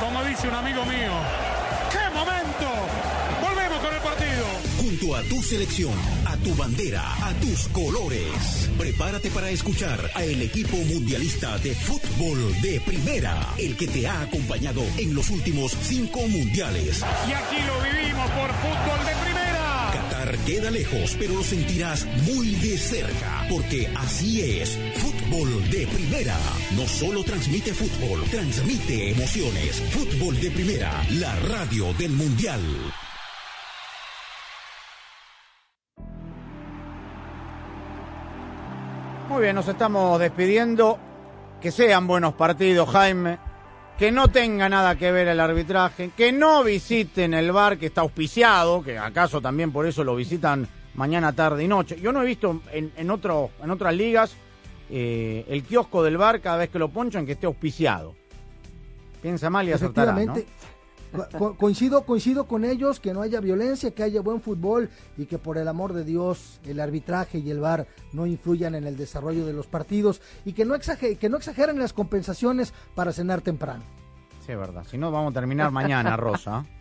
[0.00, 1.12] como dice un amigo mío,
[1.92, 2.68] ¡qué momento!
[3.40, 4.46] Volvemos con el partido.
[4.80, 5.94] Junto a tu selección,
[6.24, 8.70] a tu bandera, a tus colores.
[8.76, 14.22] Prepárate para escuchar a el equipo mundialista de fútbol de primera, el que te ha
[14.22, 17.04] acompañado en los últimos cinco mundiales.
[17.28, 19.90] Y aquí lo vivimos por fútbol de primera.
[19.92, 26.38] Qatar queda lejos, pero lo sentirás muy de cerca, porque así es, fútbol de primera.
[26.74, 29.82] No solo transmite fútbol, transmite emociones.
[29.90, 32.62] Fútbol de primera, la radio del mundial.
[39.28, 41.05] Muy bien, nos estamos despidiendo.
[41.60, 43.38] Que sean buenos partidos, Jaime.
[43.98, 46.10] Que no tenga nada que ver el arbitraje.
[46.16, 48.82] Que no visiten el bar que está auspiciado.
[48.82, 51.98] Que acaso también por eso lo visitan mañana, tarde y noche.
[52.00, 54.36] Yo no he visto en, en, otro, en otras ligas
[54.90, 58.14] eh, el kiosco del bar cada vez que lo ponchan que esté auspiciado.
[59.22, 60.34] Piensa mal y acertará, ¿no?
[61.38, 65.38] Co- coincido, coincido con ellos que no haya violencia, que haya buen fútbol y que
[65.38, 69.46] por el amor de Dios el arbitraje y el VAR no influyan en el desarrollo
[69.46, 73.82] de los partidos y que no, exager que no exageren las compensaciones para cenar temprano.
[74.46, 74.84] Sí, es verdad.
[74.88, 76.64] Si no, vamos a terminar mañana, Rosa.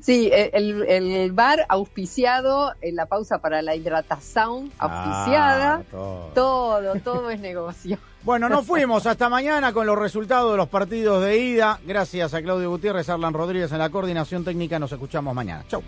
[0.00, 6.30] Sí, el, el bar auspiciado, en la pausa para la hidratación auspiciada, Ah, todo.
[6.34, 7.98] todo, todo es negocio.
[8.22, 11.80] Bueno, nos fuimos hasta mañana con los resultados de los partidos de ida.
[11.84, 14.78] Gracias a Claudio Gutiérrez, Arlan Rodríguez en la coordinación técnica.
[14.78, 15.64] Nos escuchamos mañana.
[15.68, 15.82] Chau.